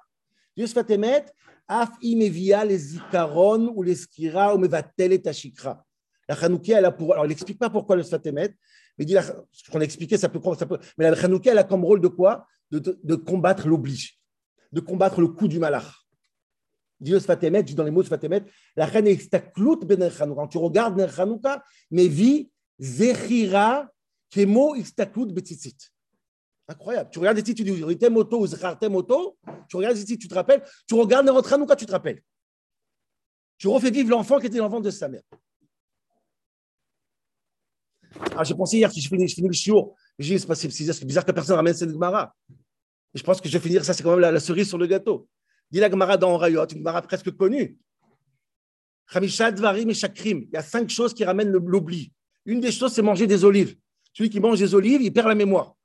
Dieu 0.56 0.68
sfatemet, 0.68 1.26
af 1.68 1.90
imevia 2.02 2.64
les 2.64 2.78
zikaron 2.78 3.72
ou 3.76 3.84
les 3.84 3.96
skira 3.96 4.54
ou 4.54 4.60
mevatel 4.60 5.14
et 5.14 5.22
tashikra. 5.22 5.84
La 6.30 6.36
chanoukia, 6.36 6.80
elle 6.80 6.86
a 6.86 6.92
pour. 6.92 7.14
Alors, 7.14 7.26
il 7.26 7.30
n'explique 7.30 7.60
pas 7.60 7.70
pourquoi 7.70 7.96
le 7.96 8.04
sfatemet, 8.04 8.56
mais 8.98 9.06
dit, 9.06 9.16
ce 9.52 9.70
qu'on 9.70 9.82
a 9.82 9.84
expliqué, 9.84 10.18
ça 10.18 10.30
peut, 10.30 10.40
ça 10.58 10.66
peut. 10.66 10.80
Mais 10.98 11.10
la 11.10 11.16
chanoukia, 11.16 11.52
elle 11.52 11.60
a 11.60 11.64
comme 11.64 11.84
rôle 11.84 12.02
de 12.02 12.08
quoi? 12.08 12.48
De, 12.72 12.80
de, 12.80 13.16
combattre 13.16 13.68
l'oblige 13.68 14.20
de 14.76 14.82
combattre 14.82 15.22
le 15.22 15.30
coup 15.30 15.48
du 15.48 15.58
malach. 15.58 16.06
Dieu 17.00 17.20
Sfatemet, 17.20 17.64
dans 17.64 17.84
les 17.84 17.92
mots 17.92 18.02
de 18.02 18.08
Sfatemet, 18.08 18.44
la 18.76 18.86
reine 18.86 19.08
est 19.08 19.32
ben 19.86 20.12
Quand 20.36 20.48
tu 20.48 20.58
regardes 20.58 20.98
Ner 20.98 21.08
Chanouka, 21.10 21.64
mais 21.92 22.08
vie, 22.08 22.50
Zechira, 22.80 23.90
Kemo 24.30 24.76
Istaklut 24.76 25.34
Betitzit. 25.34 25.78
Incroyable. 26.68 27.10
Tu 27.12 27.20
regardes 27.20 27.38
ici, 27.38 27.54
tu 27.54 27.64
dis 27.64 27.84
Ritemoto 27.84 28.40
ou 28.40 28.48
Zechartemoto, 28.48 29.38
tu 29.70 29.78
regardes 29.78 29.98
ici, 29.98 30.18
tu 30.18 30.28
te 30.28 30.34
rappelles, 30.34 30.64
tu 30.88 30.96
regardes 30.96 31.26
Ner 31.26 31.34
Chanouka, 31.48 31.76
tu 31.76 31.86
te 31.86 31.92
rappelles. 31.92 32.22
Tu 33.58 33.68
refais 33.68 33.92
vivre 33.92 34.10
l'enfant 34.10 34.40
qui 34.40 34.48
était 34.48 34.58
l'enfant 34.58 34.80
de 34.80 34.90
sa 34.90 35.08
mère. 35.08 35.22
Ah, 38.36 38.44
j'ai 38.44 38.56
pensé 38.56 38.78
hier, 38.78 38.90
que 38.90 39.00
je 39.00 39.08
finis, 39.08 39.28
je 39.28 39.36
finis 39.36 39.48
le 39.48 39.54
shiur, 39.54 39.94
j'ai 40.18 40.38
c'est 40.40 41.06
bizarre 41.06 41.26
que 41.26 41.32
personne 41.32 41.56
ramène 41.56 41.74
cette 41.74 41.92
Gemara. 41.92 42.34
Je 43.14 43.24
pense 43.24 43.40
que 43.40 43.48
je 43.48 43.58
vais 43.58 43.64
finir, 43.64 43.86
ça 43.86 43.94
c'est 43.94 44.04
quand 44.04 44.18
même 44.18 44.20
la, 44.20 44.40
cerise 44.40 44.68
sur 44.68 44.78
le 44.78 44.88
gâteau. 44.88 45.28
Dit 45.72 45.80
la 45.80 45.90
Gemara 45.90 46.18
dans 46.18 46.38
Rayot, 46.38 46.66
une 46.68 46.80
Gemara 46.80 47.02
presque 47.02 47.32
connue. 47.36 47.78
Varim 49.14 49.90
et 49.90 49.94
Shakrim. 49.94 50.46
Il 50.48 50.54
y 50.54 50.58
a 50.58 50.64
cinq 50.64 50.90
choses 50.90 51.14
qui 51.14 51.24
ramènent 51.24 51.52
l'oubli. 51.52 52.12
Une 52.46 52.60
des 52.60 52.72
choses, 52.72 52.94
c'est 52.94 53.02
manger 53.02 53.28
des 53.28 53.44
olives. 53.44 53.78
Celui 54.14 54.30
qui 54.30 54.40
mange 54.40 54.60
des 54.60 54.74
olives, 54.74 55.02
il 55.02 55.14
perd 55.14 55.28
la 55.28 55.36
mémoire. 55.36 55.76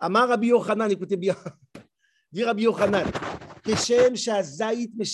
Amar 0.00 0.28
Rabbi 0.28 0.48
Yochanan, 0.48 0.90
écoutez 0.90 1.16
bien. 1.16 1.36
Dit 2.32 2.42
Rabbi 2.42 2.62
Yochanan, 2.62 3.06
Keshem 3.62 4.16
Shazait. 4.16 4.86
De 4.86 5.04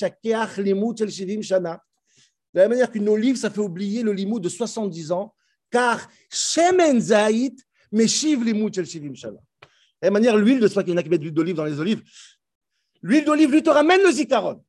la 2.55 2.55
même 2.55 2.71
manière 2.71 2.91
qu'une 2.91 3.09
olive, 3.09 3.37
ça 3.37 3.51
fait 3.51 3.61
oublier 3.61 4.03
le 4.03 4.13
limut 4.13 4.41
de 4.41 4.49
70 4.49 5.13
ans, 5.13 5.35
car 5.71 6.09
Shemen 6.31 7.01
Zait 7.01 7.55
Meshiv 7.91 8.45
Limut 8.45 8.73
Shel 8.73 8.87
Shivim 8.87 9.15
Shana. 9.15 9.39
De 10.03 10.11
manière, 10.11 10.37
l'huile, 10.37 10.61
de 10.61 10.69
ce 10.69 10.79
qu'il 10.81 10.91
y 10.91 10.93
en 10.93 10.99
a 10.99 11.03
qui 11.03 11.09
mettent 11.09 11.23
l'huile 11.23 11.35
d'olive 11.35 11.57
dans 11.57 11.65
les 11.65 11.81
olives, 11.81 12.03
l'huile 13.03 13.25
d'olive 13.25 13.51
lui 13.51 13.63
te 13.63 13.71
ramène 13.71 14.03
le 14.03 14.13
zikaron. 14.13 14.63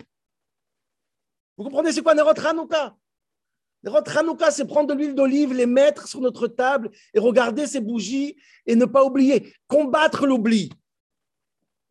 Vous 1.57 1.63
comprenez, 1.63 1.91
c'est 1.91 2.01
quoi 2.01 2.15
Nerot 2.15 2.39
Hanouka 2.39 2.95
Hanouka, 3.87 4.51
c'est 4.51 4.65
prendre 4.65 4.93
de 4.93 4.93
l'huile 4.93 5.15
d'olive, 5.15 5.53
les 5.53 5.65
mettre 5.65 6.07
sur 6.07 6.19
notre 6.19 6.47
table 6.47 6.89
et 7.13 7.19
regarder 7.19 7.67
ces 7.67 7.79
bougies 7.79 8.35
et 8.65 8.75
ne 8.75 8.85
pas 8.85 9.03
oublier. 9.03 9.53
Combattre 9.67 10.25
l'oubli. 10.25 10.71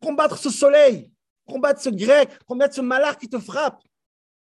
Combattre 0.01 0.37
ce 0.37 0.49
soleil. 0.49 1.11
Combattre 1.45 1.81
ce 1.81 1.89
grec. 1.89 2.29
Combattre 2.45 2.75
ce 2.75 2.81
malheur 2.81 3.17
qui 3.17 3.29
te 3.29 3.39
frappe. 3.39 3.81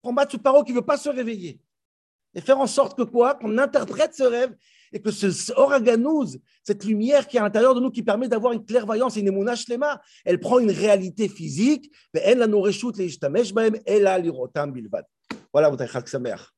Combattre 0.02 0.32
ce 0.32 0.36
paro 0.36 0.64
qui 0.64 0.72
ne 0.72 0.78
veut 0.78 0.84
pas 0.84 0.96
se 0.96 1.08
réveiller. 1.08 1.60
Et 2.34 2.40
faire 2.40 2.58
en 2.58 2.66
sorte 2.66 2.96
que 2.96 3.02
quoi? 3.02 3.34
Qu'on 3.34 3.56
interprète 3.58 4.14
ce 4.14 4.22
rêve 4.22 4.54
et 4.92 5.00
que 5.00 5.10
ce 5.10 5.52
oraganouz, 5.52 6.38
cette 6.62 6.84
lumière 6.84 7.26
qui 7.26 7.36
est 7.36 7.40
à 7.40 7.42
l'intérieur 7.42 7.74
de 7.74 7.80
nous, 7.80 7.90
qui 7.90 8.02
permet 8.02 8.28
d'avoir 8.28 8.52
une 8.52 8.64
clairvoyance 8.64 9.16
une 9.20 9.28
émounage 9.28 9.68
lema, 9.68 10.00
elle 10.24 10.40
prend 10.40 10.58
une 10.58 10.70
réalité 10.70 11.28
physique, 11.28 11.90
elle 12.14 12.38
les. 14.88 15.04
Voilà, 15.52 15.70
votre 15.70 15.84
sa 16.08 16.18
mère. 16.18 16.54